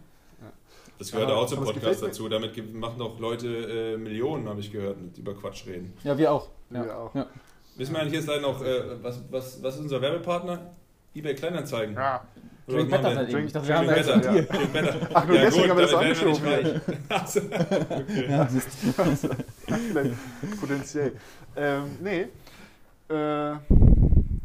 [1.02, 2.28] Das gehört Aber- auch zum Podcast dazu.
[2.28, 5.92] Damit machen doch Leute äh, Millionen, habe ich gehört, mit über Quatsch reden.
[6.04, 6.48] Ja, wir auch.
[6.70, 6.96] Wir Ja.
[6.96, 7.12] auch.
[7.12, 7.26] Ja.
[7.76, 10.70] Wissen wir eigentlich jetzt leider noch, äh, was, was, was ist unser Werbepartner?
[11.12, 11.96] eBay Kleinanzeigen.
[11.96, 12.22] Ja.
[12.68, 13.28] Drink Better wir?
[13.28, 13.46] eben.
[13.46, 14.32] Ich dachte, wir haben Better.
[14.36, 14.42] ja.
[14.42, 14.96] Drink Better.
[15.12, 16.80] Ach, nur deswegen haben wir das wir angeschoben.
[17.08, 17.40] Also,
[17.90, 18.30] okay.
[18.30, 18.48] Ja,
[20.60, 21.12] Potenziell.
[21.56, 22.26] Ähm, nee.
[23.10, 23.56] Äh,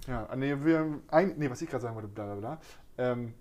[0.07, 2.57] ja, nee, wir, ein, nee, was ich gerade sagen wollte, bla bla bla.
[2.97, 3.33] Ähm,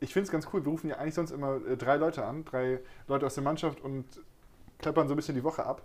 [0.00, 0.64] ich finde es ganz cool.
[0.64, 3.80] Wir rufen ja eigentlich sonst immer äh, drei Leute an, drei Leute aus der Mannschaft
[3.82, 4.04] und
[4.78, 5.82] klappern so ein bisschen die Woche ab.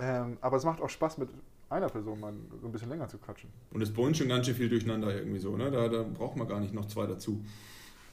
[0.00, 1.30] Ähm, aber es macht auch Spaß, mit
[1.70, 3.50] einer Person mal so ein bisschen länger zu quatschen.
[3.72, 5.70] Und es uns schon ganz schön viel durcheinander irgendwie so, ne?
[5.70, 7.42] Da, da braucht man gar nicht noch zwei dazu.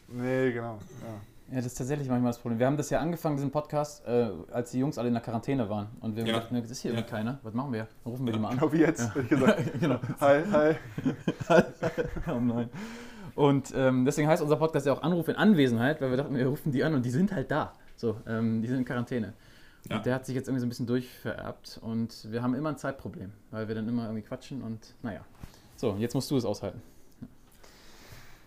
[0.07, 0.79] Nee, genau.
[1.01, 1.21] Ja.
[1.51, 2.59] Ja, das ist tatsächlich manchmal das Problem.
[2.59, 5.67] Wir haben das ja angefangen, diesen Podcast, äh, als die Jungs alle in der Quarantäne
[5.67, 5.87] waren.
[5.99, 6.33] Und wir Ja.
[6.39, 6.97] dachten, es ist hier Ja.
[6.99, 7.39] irgendwie keiner.
[7.41, 7.87] Was machen wir?
[8.03, 8.55] Dann rufen wir die mal an.
[8.59, 9.63] Genau wie jetzt, hätte ich gesagt.
[9.79, 9.99] genau.
[10.19, 10.75] Hi, hi.
[12.31, 12.69] oh nein.
[13.39, 16.45] Und ähm, deswegen heißt unser Podcast ja auch Anruf in Anwesenheit, weil wir dachten, wir
[16.45, 17.71] rufen die an und die sind halt da.
[17.95, 19.31] So, ähm, die sind in Quarantäne.
[19.89, 19.95] Ja.
[19.95, 22.77] Und der hat sich jetzt irgendwie so ein bisschen durchvererbt und wir haben immer ein
[22.77, 25.21] Zeitproblem, weil wir dann immer irgendwie quatschen und naja.
[25.77, 26.81] So, jetzt musst du es aushalten.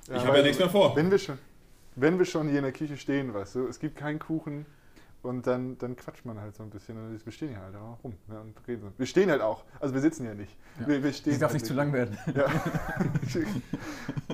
[0.08, 0.94] Ja, ich habe ja nichts mehr vor.
[0.94, 1.38] Wenn wir schon,
[1.96, 4.66] wenn wir schon hier in der Küche stehen, weißt du, es gibt keinen Kuchen
[5.22, 8.02] und dann, dann quatscht man halt so ein bisschen und wir stehen hier halt auch
[8.02, 8.82] rum ne, und reden.
[8.82, 8.92] so.
[8.96, 10.56] Wir stehen halt auch, also wir sitzen ja nicht.
[10.80, 10.88] Ja.
[10.88, 12.18] Wir, wir stehen Das darf halt nicht zu lang werden.
[12.34, 12.46] Ja.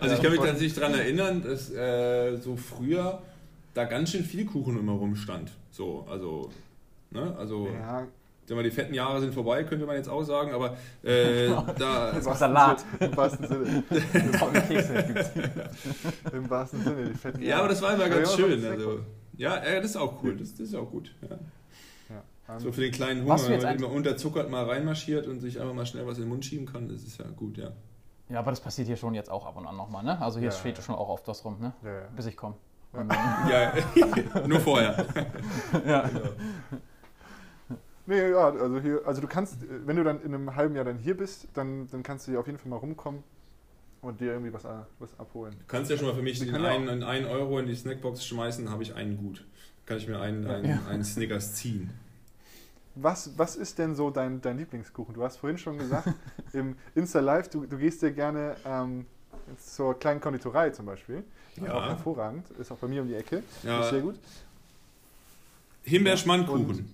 [0.01, 3.21] Also ich kann mich tatsächlich daran erinnern, dass äh, so früher
[3.75, 5.51] da ganz schön viel Kuchen immer rumstand.
[5.71, 6.51] So, also,
[7.11, 7.35] ne?
[7.37, 8.07] Also, ja,
[8.55, 12.13] mal, die fetten Jahre sind vorbei, könnte man jetzt auch sagen, aber äh, da.
[12.13, 12.85] Das ist auch Salat.
[13.01, 13.85] Im wahrsten Sinne.
[16.33, 18.65] Im wahrsten Sinne, die fetten Ja, aber das war immer ganz ja, schön.
[18.65, 19.01] Also,
[19.39, 20.37] ja, äh, das ist auch cool.
[20.37, 21.15] Das, das ist auch gut.
[21.23, 21.39] Ja.
[22.11, 22.23] Ja,
[22.55, 25.75] ähm, So für den kleinen Hunger, wenn man immer unterzuckert mal reinmarschiert und sich einfach
[25.75, 27.71] mal schnell was in den Mund schieben kann, das ist ja gut, ja.
[28.29, 30.21] Ja, aber das passiert hier schon jetzt auch ab und an nochmal, ne?
[30.21, 30.83] Also hier Ja, steht ja.
[30.83, 31.73] schon auch oft was rum, ne?
[31.83, 32.09] ja, ja.
[32.15, 32.57] Bis ich komme.
[33.49, 33.73] Ja,
[34.47, 35.07] nur vorher.
[35.87, 36.11] Ja.
[38.07, 40.87] Nee, ja, also hier, also du kannst, äh, wenn du dann in einem halben Jahr
[40.87, 43.23] dann hier bist, dann, dann kannst du hier auf jeden Fall mal rumkommen
[44.03, 44.65] und dir irgendwie was,
[44.99, 45.55] was abholen.
[45.59, 48.25] Du kannst ja schon mal für mich den einen, einen, einen Euro in die Snackbox
[48.25, 49.45] schmeißen, habe ich einen gut.
[49.87, 50.81] Kann ich mir einen, einen, Ja.
[50.89, 51.91] einen Snickers ziehen.
[52.95, 55.15] Was, was ist denn so dein, dein Lieblingskuchen?
[55.15, 56.09] Du hast vorhin schon gesagt,
[56.53, 59.07] im Insta Live, du, du gehst ja gerne ähm,
[59.59, 61.25] zur kleinen Konditorei zum Beispiel.
[61.57, 61.75] Ja.
[61.75, 63.43] Auch hervorragend, ist auch bei mir um die Ecke.
[63.63, 63.81] Ja.
[63.81, 64.17] Ist sehr gut.
[65.83, 66.93] Himbeerschmandkuchen.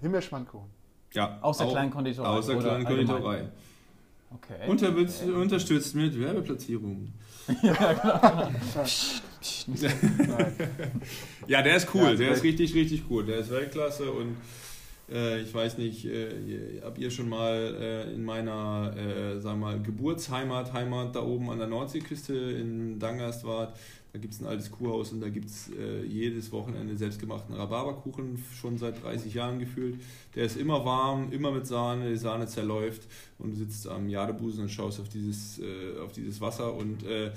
[0.00, 0.68] Himbeerschmandkuchen.
[1.12, 1.38] Ja.
[1.40, 2.28] Aus der auch kleinen Konditorei.
[2.28, 3.50] Aus der oder kleinen allgemein?
[4.40, 4.66] Konditorei.
[4.66, 5.32] Okay.
[5.32, 7.12] Unterstützt, mit Werbeplatzierungen.
[9.66, 10.52] Nein.
[11.46, 13.24] Ja, der ist cool, Ja, der ist richtig, richtig cool.
[13.24, 14.36] Der ist Weltklasse und
[15.10, 19.60] äh, ich weiß nicht, äh, ihr- habt ihr schon mal äh, in meiner, äh, sagen
[19.60, 23.76] wir mal, Geburtsheimat, Heimat da oben an der Nordseeküste in Dangast wart,
[24.12, 28.44] da gibt es ein altes Kuhhaus und da gibt es äh, jedes Wochenende selbstgemachten Rhabarberkuchen,
[28.54, 30.00] schon seit 30 Jahren gefühlt.
[30.34, 33.02] Der ist immer warm, immer mit Sahne, die Sahne zerläuft
[33.38, 37.30] und du sitzt am Jadebusen und schaust auf dieses, äh, auf dieses Wasser und äh,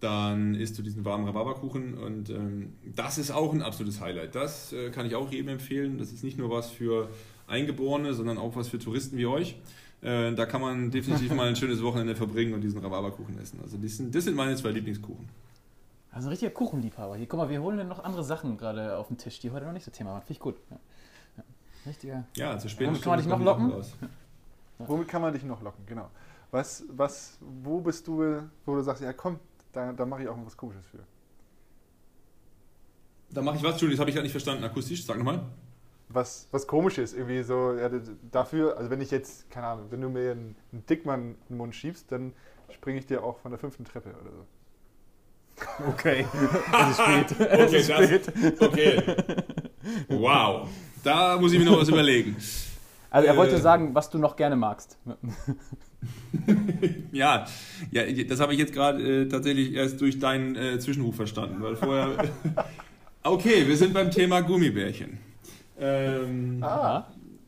[0.00, 4.34] dann isst du diesen warmen Rhabarberkuchen und ähm, das ist auch ein absolutes Highlight.
[4.34, 5.96] Das äh, kann ich auch jedem empfehlen.
[5.96, 7.08] Das ist nicht nur was für
[7.46, 9.56] Eingeborene, sondern auch was für Touristen wie euch.
[10.02, 13.60] Äh, da kann man definitiv mal ein schönes Wochenende verbringen und diesen Rhabarberkuchen essen.
[13.62, 15.28] Also das sind, das sind meine zwei Lieblingskuchen.
[16.16, 17.16] Also ein richtiger Kuchenliebhaber.
[17.16, 19.66] Hier, guck mal, wir holen dann noch andere Sachen gerade auf den Tisch, die heute
[19.66, 20.22] noch nicht so Thema waren.
[20.22, 20.56] Finde ich gut.
[20.70, 20.78] Ja.
[21.36, 21.44] Ja.
[21.84, 22.24] Richtiger.
[22.36, 22.88] Ja, also später.
[22.88, 23.84] Womit kann man dich noch locken?
[24.78, 25.84] Womit kann man dich noch locken?
[25.84, 26.08] Genau.
[26.50, 29.38] Was, was, wo bist du, wo du sagst, ja komm,
[29.74, 31.00] da, da mache ich auch mal was Komisches für.
[33.28, 34.64] Da mache ich was, Entschuldigung, das habe ich gerade nicht verstanden.
[34.64, 35.44] Akustisch, sag nochmal.
[36.08, 37.90] Was, was Komisches, irgendwie so, ja,
[38.32, 41.56] dafür, also wenn ich jetzt, keine Ahnung, wenn du mir einen, einen Dickmann in den
[41.58, 42.32] Mund schiebst, dann
[42.70, 44.46] springe ich dir auch von der fünften Treppe oder so.
[45.88, 46.26] Okay.
[46.80, 47.40] es ist spät.
[47.40, 48.32] Okay, es ist das- spät.
[48.60, 49.02] Okay.
[50.08, 50.68] Wow.
[51.02, 52.36] Da muss ich mir noch was überlegen.
[53.10, 53.60] Also er wollte Äh.
[53.60, 54.98] sagen, was du noch gerne magst.
[57.12, 57.46] ja,
[57.90, 61.76] ja, das habe ich jetzt gerade äh, tatsächlich erst durch deinen äh, Zwischenruf verstanden, weil
[61.76, 62.10] vorher.
[63.22, 65.18] okay, wir sind beim Thema Gummibärchen.
[65.78, 67.06] Ähm, Ah.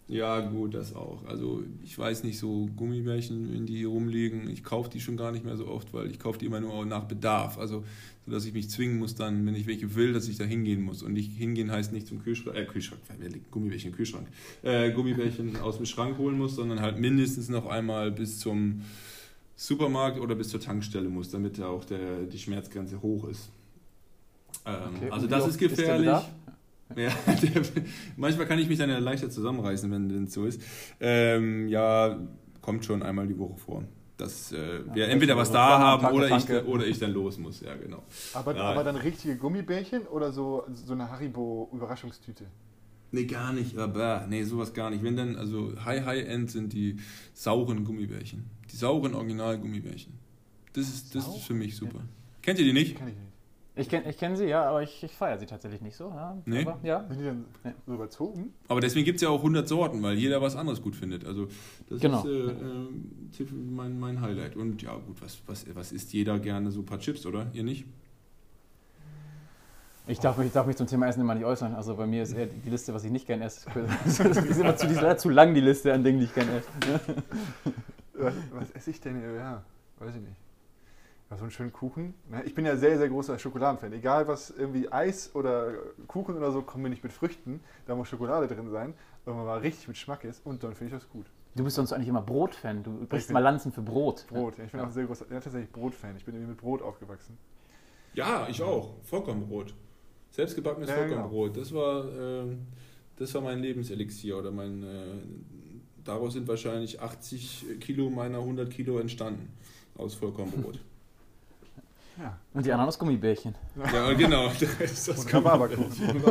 [0.08, 1.26] Ja, gut, das auch.
[1.26, 5.32] Also ich weiß nicht, so Gummibärchen, wenn die hier rumliegen, ich kaufe die schon gar
[5.32, 7.58] nicht mehr so oft, weil ich kaufe die immer nur nach Bedarf.
[7.58, 7.84] Also
[8.24, 10.80] so, dass ich mich zwingen muss dann, wenn ich welche will, dass ich da hingehen
[10.80, 11.02] muss.
[11.02, 14.26] Und nicht hingehen heißt nicht zum Kühlschrank, äh Kühlschrank, wer legt Gummibärchen im Kühlschrank,
[14.62, 18.80] äh, Gummibärchen aus dem Schrank holen muss, sondern halt mindestens noch einmal bis zum
[19.56, 23.50] Supermarkt oder bis zur Tankstelle muss, damit da auch der, die Schmerzgrenze hoch ist.
[24.64, 26.06] Ähm, Okay, Also das ist ist gefährlich.
[26.06, 26.30] Bedarf?
[26.96, 27.62] Ja, der,
[28.16, 30.60] manchmal kann ich mich dann ja leichter zusammenreißen, wenn es so ist.
[31.00, 32.18] Ähm, ja,
[32.60, 33.84] kommt schon einmal die Woche vor.
[34.16, 37.60] Dass äh, wir Ja, entweder was da haben oder ich, oder ich dann los muss.
[37.60, 38.02] Ja, genau.
[38.34, 38.62] Aber, Ja.
[38.64, 42.44] aber dann richtige Gummibärchen oder so, so eine Haribo-Überraschungstüte?
[43.12, 43.78] Nee, gar nicht.
[43.78, 45.02] Aber, nee, sowas gar nicht.
[45.04, 46.98] Wenn dann, also High High End sind die
[47.32, 48.44] sauren Gummibärchen.
[48.70, 50.12] Die sauren Original-Gummibärchen.
[50.72, 52.00] Das ist, das ist für mich super.
[52.42, 52.96] Kennt ihr die nicht?
[52.96, 53.27] Kann ich nicht.
[53.78, 56.08] Ich kenne ich kenn sie, ja, aber ich, ich feiere sie tatsächlich nicht so.
[56.08, 56.62] Ja, Nee?
[56.62, 57.04] Aber, ja.
[57.08, 57.72] Sind die dann Ja.
[57.86, 58.52] so überzogen?
[58.66, 61.24] Aber deswegen gibt es ja auch 100 Sorten, weil jeder was anderes gut findet.
[61.24, 61.46] Also
[61.88, 62.18] das Genau.
[62.20, 64.56] ist äh, äh, mein, mein Highlight.
[64.56, 66.70] Und ja gut, was, was, was isst jeder gerne?
[66.72, 67.46] So ein paar Chips, oder?
[67.52, 67.84] Ihr nicht?
[70.08, 71.74] Ich darf, mich, ich darf mich zum Thema Essen immer nicht äußern.
[71.74, 73.68] Also bei mir ist eher die Liste, was ich nicht gerne esse.
[74.04, 76.34] Das ist immer zu, die ist leider zu lang, die Liste an Dingen, die ich
[76.34, 76.68] gerne esse.
[78.14, 79.22] Was, was esse ich denn?
[79.36, 79.62] Ja,
[79.98, 80.36] weiß ich nicht.
[81.30, 82.14] Ja, so einen schönen Kuchen.
[82.46, 83.92] Ich bin ja sehr, sehr großer Schokoladenfan.
[83.92, 85.72] Egal was irgendwie Eis oder
[86.06, 87.60] Kuchen oder so, kommen wir nicht mit Früchten.
[87.86, 88.94] Da muss Schokolade drin sein.
[89.26, 90.44] Und man mal richtig mit Geschmack ist.
[90.46, 91.26] Und dann finde ich das gut.
[91.54, 92.82] Du bist sonst eigentlich immer Brotfan.
[92.82, 94.26] Du brichst mal Lanzen für Brot.
[94.28, 94.56] Brot.
[94.56, 94.86] Ja, ich bin Ja.
[94.86, 96.16] auch sehr großer, ja, tatsächlich Brotfan.
[96.16, 97.36] Ich bin irgendwie mit Brot aufgewachsen.
[98.14, 98.94] Ja, ich auch.
[99.02, 99.74] Vollkornbrot.
[100.30, 101.56] Selbstgebackenes Ja, Vollkornbrot.
[101.58, 102.66] Das war, ähm,
[103.16, 104.82] das war mein Lebenselixier oder mein.
[104.82, 105.04] Äh,
[106.04, 109.52] daraus sind wahrscheinlich 80 Kilo meiner 100 Kilo entstanden
[109.96, 110.80] aus Vollkornbrot.
[112.18, 112.36] Ja.
[112.54, 113.54] Und die anderen aus Gummibärchen.
[113.92, 114.48] ja, genau.
[114.60, 116.22] Das ist das Und Rhabarberkuchen.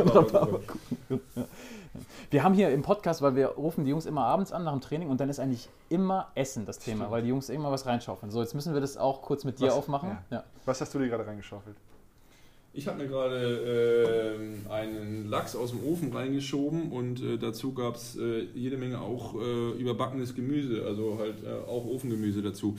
[2.30, 4.82] Wir haben hier im Podcast, weil wir rufen die Jungs immer abends an nach dem
[4.82, 7.10] Training und dann ist eigentlich immer Essen das Thema, Stimmt.
[7.10, 8.30] weil die Jungs immer was reinschaufeln.
[8.30, 9.74] So, jetzt müssen wir das auch kurz mit dir Was?
[9.74, 10.10] aufmachen.
[10.30, 10.38] Ja.
[10.38, 10.44] Ja.
[10.66, 11.76] Was hast du dir gerade reingeschaufelt?
[12.74, 17.96] Ich habe mir gerade ähm, einen Lachs aus dem Ofen reingeschoben und äh, dazu gab
[17.96, 22.76] es äh, jede Menge auch äh, überbackenes Gemüse, also halt äh, auch Ofengemüse dazu.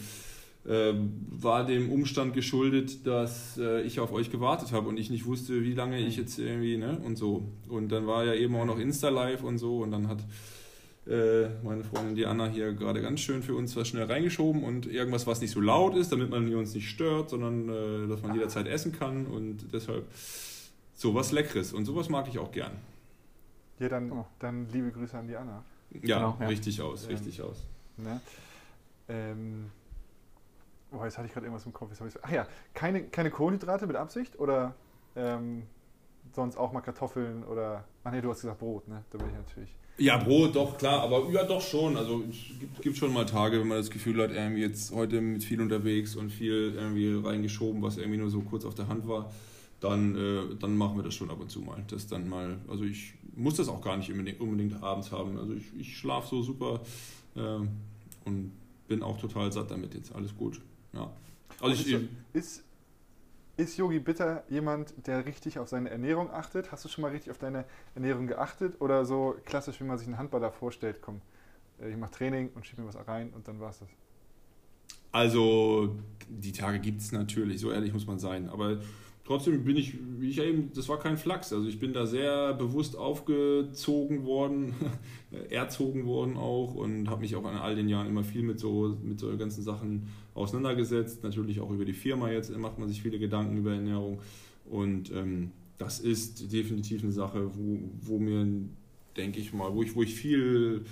[0.68, 5.26] Ähm, war dem Umstand geschuldet, dass äh, ich auf euch gewartet habe und ich nicht
[5.26, 7.48] wusste, wie lange ich jetzt irgendwie, ne, und so.
[7.70, 10.20] Und dann war ja eben auch noch Insta-Live und so und dann hat
[11.08, 15.26] äh, meine Freundin Diana hier gerade ganz schön für uns was schnell reingeschoben und irgendwas,
[15.26, 18.68] was nicht so laut ist, damit man uns nicht stört, sondern äh, dass man jederzeit
[18.68, 20.06] essen kann und deshalb
[20.94, 22.74] sowas Leckeres und sowas mag ich auch gern.
[23.80, 24.26] Ja, dann, Oh.
[24.40, 25.64] dann liebe Grüße an die Anna.
[26.04, 26.48] Ja, Genau, ja.
[26.48, 27.64] richtig aus, Ähm, richtig aus.
[27.98, 28.20] Ne?
[29.08, 29.66] Ähm,
[31.10, 31.92] jetzt hatte ich gerade irgendwas im Kopf.
[31.92, 34.76] Ich's- Ach ja, keine, keine Kohlenhydrate mit Absicht oder
[35.16, 35.64] ähm,
[36.34, 37.84] sonst auch mal Kartoffeln oder.
[38.04, 39.04] Ach nee, du hast gesagt Brot, ne?
[39.12, 39.76] Da bin ich natürlich.
[39.98, 41.98] Ja, Brot, doch, klar, aber ja, doch schon.
[41.98, 42.38] Also es
[42.82, 46.16] gibt, schon mal Tage, wenn man das Gefühl hat, irgendwie jetzt heute mit viel unterwegs
[46.16, 49.30] und viel irgendwie reingeschoben, was irgendwie nur so kurz auf der Hand war,
[49.82, 51.84] dann, äh, dann machen wir das schon ab und zu mal.
[51.90, 55.38] Das dann mal, also ich muss das auch gar nicht unbedingt, unbedingt abends haben.
[55.38, 56.80] Also ich, ich schlafe so super
[57.36, 57.70] ähm,
[58.24, 58.54] und
[58.88, 60.16] bin auch total satt damit jetzt.
[60.16, 60.62] Alles gut.
[60.94, 61.12] Ja.
[61.62, 62.64] Also ich, ist, ist,
[63.58, 66.72] ist Yogi Bitter jemand, der richtig auf seine Ernährung achtet?
[66.72, 68.80] Hast du schon mal richtig auf deine Ernährung geachtet?
[68.80, 71.22] Oder so klassisch, wie man sich einen Handballer vorstellt, komm,
[71.82, 73.90] äh, ich mache Training und schieb mir was rein und dann war's das.
[75.12, 75.96] Also,
[76.30, 78.48] die Tage gibt es natürlich, so ehrlich muss man sein.
[78.48, 78.80] Aber
[79.26, 81.52] trotzdem bin ich, wie ich eben, das war kein Flachs.
[81.52, 84.76] Also, ich bin da sehr bewusst aufgezogen worden,
[85.50, 88.98] erzogen worden auch und habe mich auch an all den Jahren immer viel mit so,
[89.02, 90.08] mit so ganzen Sachen
[90.40, 91.24] auseinandergesetzt.
[91.24, 94.20] Natürlich auch über die Firma jetzt macht man sich viele Gedanken über Ernährung.
[94.70, 98.48] Und ähm, das ist definitiv eine Sache, wo, wo mir,
[99.16, 100.86] denke ich mal, wo ich, wo ich viel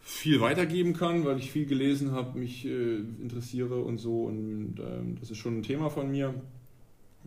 [0.00, 4.24] viel weitergeben kann, weil ich viel gelesen habe, mich äh, interessiere und so.
[4.24, 6.34] Und ähm, das ist schon ein Thema von mir.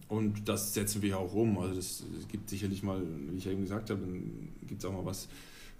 [0.08, 1.60] Und das setzen wir auch um.
[1.60, 4.02] Also es gibt sicherlich mal, wie ich ja eben gesagt habe,
[4.68, 5.30] gibt es auch mal was,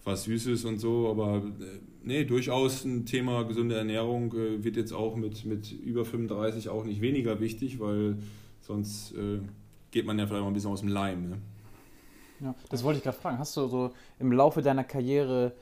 [0.04, 1.10] was Süßes und so.
[1.10, 6.06] Aber äh, nee, durchaus ein Thema gesunde Ernährung äh, wird jetzt auch mit, mit über
[6.06, 8.18] 35 auch nicht weniger wichtig, weil
[8.62, 9.40] sonst äh,
[9.92, 11.30] geht man ja vielleicht mal ein bisschen aus dem Leim.
[11.30, 11.38] Ne?
[12.40, 13.38] Ja, das wollte ich gerade fragen.
[13.38, 15.54] Hast du so im Laufe deiner Karriere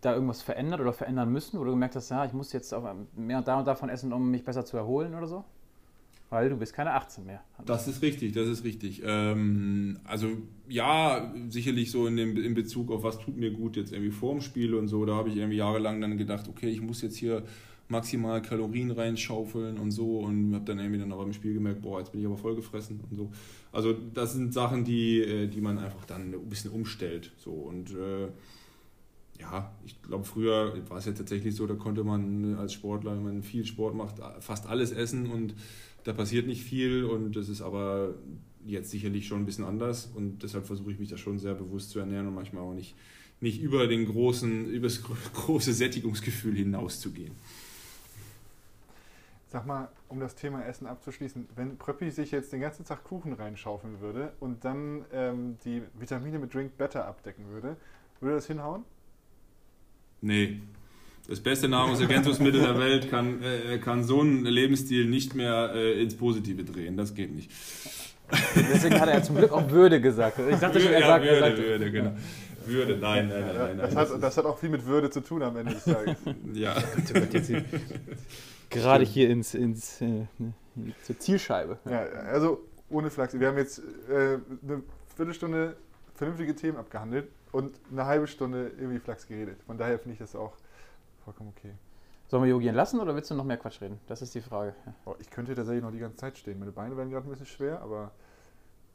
[0.00, 2.88] da irgendwas verändert oder verändern müssen, wo du gemerkt hast, ja, ich muss jetzt auch
[3.14, 5.44] mehr da und davon essen, um mich besser zu erholen oder so?
[6.30, 7.42] Weil du bist keine 18 mehr.
[7.66, 9.02] Das ist richtig, das ist richtig.
[9.04, 10.28] Ähm, also
[10.68, 14.40] ja, sicherlich so in, dem, in Bezug auf was tut mir gut jetzt irgendwie vorm
[14.40, 17.42] Spiel und so, da habe ich irgendwie jahrelang dann gedacht, okay, ich muss jetzt hier
[17.88, 21.98] maximal Kalorien reinschaufeln und so und habe dann irgendwie dann auch im Spiel gemerkt, boah,
[21.98, 23.32] jetzt bin ich aber voll gefressen und so.
[23.72, 27.32] Also das sind Sachen, die, äh, die man einfach dann ein bisschen umstellt.
[27.36, 28.28] So und äh,
[29.40, 33.24] ja, ich glaube, früher war es ja tatsächlich so, da konnte man als Sportler, wenn
[33.24, 35.54] man viel Sport macht, fast alles essen und
[36.04, 38.14] da passiert nicht viel und das ist aber
[38.64, 41.90] jetzt sicherlich schon ein bisschen anders und deshalb versuche ich mich da schon sehr bewusst
[41.90, 42.94] zu ernähren und manchmal auch nicht,
[43.40, 45.02] nicht über den großen, über das
[45.34, 47.32] große Sättigungsgefühl hinauszugehen.
[49.48, 53.32] Sag mal, um das Thema Essen abzuschließen, wenn Pröppi sich jetzt den ganzen Tag Kuchen
[53.32, 57.76] reinschaufeln würde und dann ähm, die Vitamine mit Drink Better abdecken würde,
[58.20, 58.84] würde das hinhauen?
[60.20, 60.60] Nee.
[61.30, 66.16] Das beste Nahrungsergänzungsmittel der Welt kann, äh, kann so einen Lebensstil nicht mehr äh, ins
[66.16, 66.96] Positive drehen.
[66.96, 67.52] Das geht nicht.
[68.56, 70.40] Deswegen hat er zum Glück auch Würde gesagt.
[70.50, 72.12] Ich dachte schon, er ja, sagt Würde, er sagt, Würde, genau.
[72.66, 73.56] Würde, nein, nein, nein.
[73.56, 75.84] nein, das, nein hat, das hat auch viel mit Würde zu tun am Ende des
[75.84, 76.16] Tages.
[76.52, 76.74] ja.
[78.70, 80.26] Gerade hier ins, ins äh,
[81.04, 81.78] zur Zielscheibe.
[81.88, 83.38] Ja, also ohne Flachs.
[83.38, 83.78] Wir haben jetzt
[84.08, 84.82] äh, eine
[85.14, 85.76] Viertelstunde
[86.16, 89.58] vernünftige Themen abgehandelt und eine halbe Stunde irgendwie Flachs geredet.
[89.64, 90.56] Von daher finde ich das auch
[91.30, 91.74] vollkommen okay.
[92.28, 93.98] Sollen wir Yogi entlassen oder willst du noch mehr Quatsch reden?
[94.06, 94.74] Das ist die Frage.
[94.86, 94.94] Ja.
[95.04, 96.58] Oh, ich könnte hier tatsächlich noch die ganze Zeit stehen.
[96.58, 98.12] Meine Beine werden gerade ein bisschen schwer, aber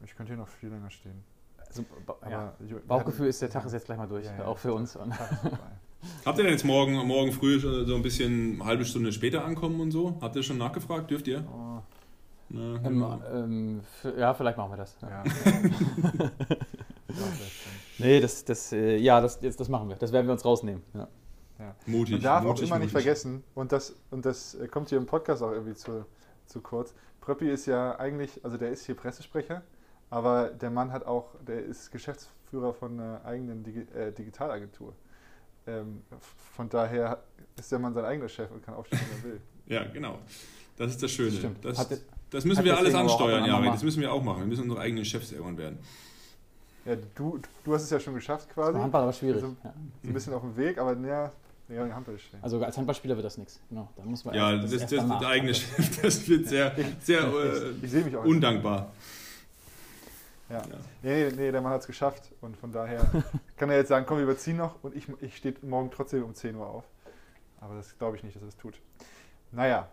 [0.04, 1.22] ich könnte hier noch viel länger stehen.
[1.66, 2.52] Also, ba- Aber ja.
[2.86, 4.44] Bauchgefühl ist, der Tag ist jetzt gleich mal durch, Ja, ja.
[4.46, 4.96] auch für uns.
[6.24, 9.80] Habt ihr denn jetzt morgen, morgen früh so ein bisschen eine halbe Stunde später ankommen
[9.80, 10.16] und so?
[10.20, 11.10] Habt ihr schon nachgefragt?
[11.10, 11.44] Dürft ihr?
[11.52, 11.80] Oh,
[12.50, 14.96] Na, Ähm, ähm, f- ja, vielleicht machen wir das.
[15.02, 15.24] Ja.
[17.98, 19.96] Nee, das, das, äh, ja, das, jetzt, das machen wir.
[19.96, 20.82] Das werden wir uns rausnehmen.
[20.92, 21.08] Ja.
[21.86, 22.12] Mutig.
[22.14, 23.04] Man darf mutig, auch immer nicht mutig.
[23.04, 26.04] vergessen, und das, und das äh, kommt hier im Podcast auch irgendwie zu,
[26.46, 26.94] zu kurz.
[27.20, 29.62] Pröppi ist ja eigentlich, also der ist hier Pressesprecher,
[30.10, 34.92] aber der Mann hat auch, der ist Geschäftsführer von einer eigenen Digi äh, Digitalagentur.
[35.66, 36.02] Ähm,
[36.54, 37.22] von daher
[37.58, 39.40] ist der Mann sein eigener Chef und kann aufstehen, wenn er will.
[39.68, 40.20] Ja, genau.
[40.76, 41.32] Das ist das Schöne.
[41.32, 41.64] Stimmt.
[41.64, 41.88] Das, Hat-
[42.30, 43.50] das müssen hat wir alles ansteuern.
[43.50, 43.72] Mama.
[43.72, 44.40] Das müssen wir auch machen.
[44.42, 45.78] Wir müssen unsere eigenen Chefs irgendwann werden.
[46.84, 48.78] Ja, du, du hast es ja schon geschafft quasi.
[48.78, 49.42] Handball aber schwierig.
[49.42, 49.74] Also- ja.
[50.04, 51.32] So ein bisschen auf dem Weg, aber näher,
[51.68, 52.38] näher an die Handball stehen.
[52.42, 53.60] Also als Handballspieler wird das nichts.
[53.68, 56.48] Genau, da muss man Ja, erst- das, das, erst das, der eigene Chef, das wird
[56.48, 58.24] sehr, sehr äh, ich, ich sehe mich auch.
[58.24, 58.92] undankbar.
[60.48, 60.58] Ja.
[60.58, 60.62] Ja.
[61.02, 63.00] Nee, nee, der Mann hat es geschafft und von daher
[63.56, 66.34] kann er jetzt sagen, komm, wir überziehen noch und ich, ich stehe morgen trotzdem um
[66.34, 66.84] 10 Uhr auf.
[67.60, 68.74] Aber das glaube ich nicht, dass er es tut.
[69.50, 69.88] Naja.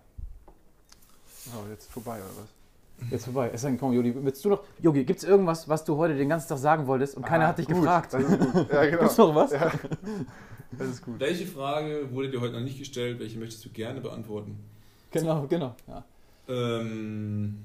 [1.47, 3.09] Oh, jetzt vorbei oder was?
[3.11, 3.49] Jetzt vorbei.
[3.51, 4.63] Es denn, komm, Jogi, willst du noch.
[4.79, 7.47] Jogi, gibt es irgendwas, was du heute den ganzen Tag sagen wolltest und keiner Ah,
[7.49, 8.13] hat dich gut, gefragt?
[8.13, 8.71] Das ist gut.
[8.71, 8.99] Ja, genau.
[9.01, 9.51] Gibt's noch was?
[9.51, 9.71] Ja,
[10.77, 11.19] das ist gut.
[11.19, 13.19] Welche Frage wurde dir heute noch nicht gestellt?
[13.19, 14.57] Welche möchtest du gerne beantworten?
[15.11, 15.75] Genau, genau.
[15.87, 16.03] Ja.
[16.47, 17.59] Ähm,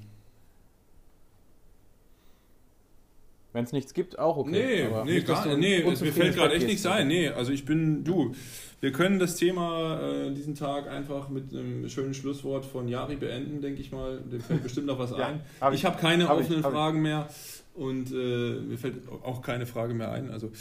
[3.51, 4.51] Wenn es nichts gibt, auch okay.
[4.51, 7.07] nee, Aber nee, nicht, gar, nee, es, mir fällt gerade echt nichts ein.
[7.07, 8.35] Nee, also ich bin du.
[8.79, 13.59] Wir können das Thema äh, diesen Tag einfach mit einem schönen Schlusswort von Jari beenden,
[13.59, 14.19] denke ich mal.
[14.21, 15.41] Dem fällt bestimmt noch was Ja, ein.
[15.59, 16.65] hab ich habe keine hab ich, offenen ich.
[16.67, 17.27] Fragen mehr
[17.73, 20.29] und äh, mir fällt auch keine Frage mehr ein.
[20.29, 20.51] Also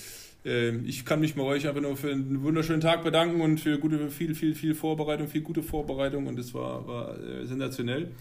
[0.45, 4.09] ich kann mich bei euch einfach nur für einen wunderschönen Tag bedanken und für gute,
[4.09, 8.13] viel, viel, viel Vorbereitung, viel gute Vorbereitung und es war, war äh, sensationell.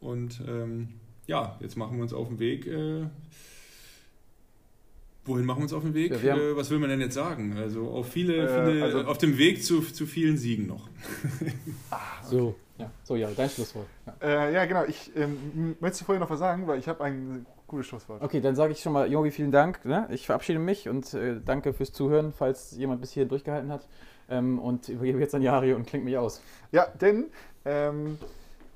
[0.00, 0.88] Und ähm,
[1.26, 2.66] ja, jetzt machen wir uns auf den Weg.
[2.66, 3.04] Äh,
[5.24, 6.22] wohin machen wir uns auf den Weg?
[6.22, 7.56] Ja, äh, was will man denn jetzt sagen?
[7.56, 10.88] Also auf viele, Äh, viele also- auf dem Weg zu, zu vielen Siegen noch.
[12.24, 12.90] So, ja.
[13.02, 13.86] so, ja, dein Schlusswort.
[14.06, 14.14] Ja.
[14.22, 14.84] Äh, ja, genau.
[14.84, 18.20] Ich ähm, möchte vorher noch was sagen, weil ich habe ein gutes Schlusswort.
[18.22, 19.84] Okay, dann sage ich schon mal, Jogi, vielen Dank.
[19.84, 20.06] Ne?
[20.10, 23.86] Ich verabschiede mich und äh, danke fürs Zuhören, falls jemand bis hierhin durchgehalten hat.
[24.28, 26.42] Ähm, und übergebe jetzt an Jari und klingt mich aus.
[26.70, 27.30] Ja, denn
[27.64, 28.18] ähm,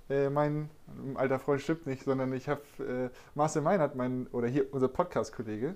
[0.09, 0.70] äh, mein
[1.14, 5.74] alter Freund stimmt nicht, sondern ich habe äh, Marcel Meinert, mein, oder hier unser Podcast-Kollege,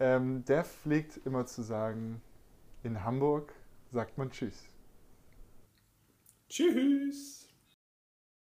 [0.00, 2.20] ähm, der pflegt immer zu sagen,
[2.82, 3.52] in Hamburg
[3.92, 4.68] sagt man Tschüss.
[6.48, 7.43] Tschüss!